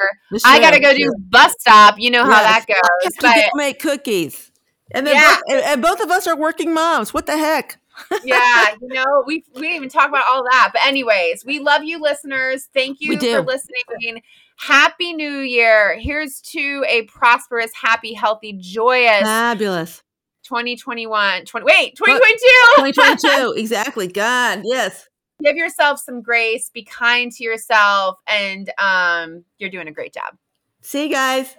I 0.44 0.61
gotta 0.61 0.80
go 0.80 0.94
do 0.94 1.11
bus 1.30 1.54
stop. 1.59 1.96
You 1.98 2.11
know 2.11 2.24
how 2.24 2.40
yes. 2.40 2.66
that 2.66 2.80
goes. 3.02 3.12
but 3.20 3.50
make 3.54 3.80
cookies. 3.80 4.50
And 4.92 5.06
then 5.06 5.16
Yeah. 5.16 5.36
both, 5.36 5.42
and, 5.48 5.64
and 5.64 5.82
both 5.82 6.00
of 6.00 6.11
us 6.11 6.26
are 6.26 6.36
working 6.36 6.72
moms. 6.72 7.12
What 7.12 7.26
the 7.26 7.36
heck? 7.36 7.78
yeah, 8.24 8.74
you 8.80 8.88
know, 8.88 9.24
we 9.26 9.44
we 9.54 9.62
didn't 9.62 9.76
even 9.76 9.88
talk 9.88 10.09
about 10.09 10.24
all 10.28 10.44
that. 10.44 10.70
But 10.72 10.84
anyways, 10.86 11.44
we 11.44 11.59
love 11.59 11.82
you 11.82 12.00
listeners. 12.00 12.68
Thank 12.72 12.98
you 13.00 13.18
for 13.18 13.42
listening. 13.42 14.22
Happy 14.56 15.12
New 15.12 15.38
Year. 15.38 15.98
Here's 15.98 16.40
to 16.52 16.84
a 16.88 17.02
prosperous, 17.02 17.72
happy, 17.74 18.12
healthy, 18.12 18.54
joyous 18.54 19.22
Fabulous. 19.22 20.02
2021. 20.44 21.44
20, 21.44 21.64
wait, 21.64 21.96
2022. 21.96 22.92
2022. 22.92 23.52
exactly. 23.61 24.09
God, 24.09 24.62
yes. 24.64 25.09
Give 25.43 25.57
yourself 25.57 26.01
some 26.01 26.20
grace, 26.20 26.70
be 26.70 26.82
kind 26.82 27.30
to 27.32 27.45
yourself, 27.45 28.18
and 28.26 28.70
um, 28.78 29.45
you're 29.59 29.70
doing 29.70 29.89
a 29.89 29.93
great 29.93 30.12
job. 30.12 30.36
See 30.80 31.05
you 31.05 31.11
guys. 31.11 31.57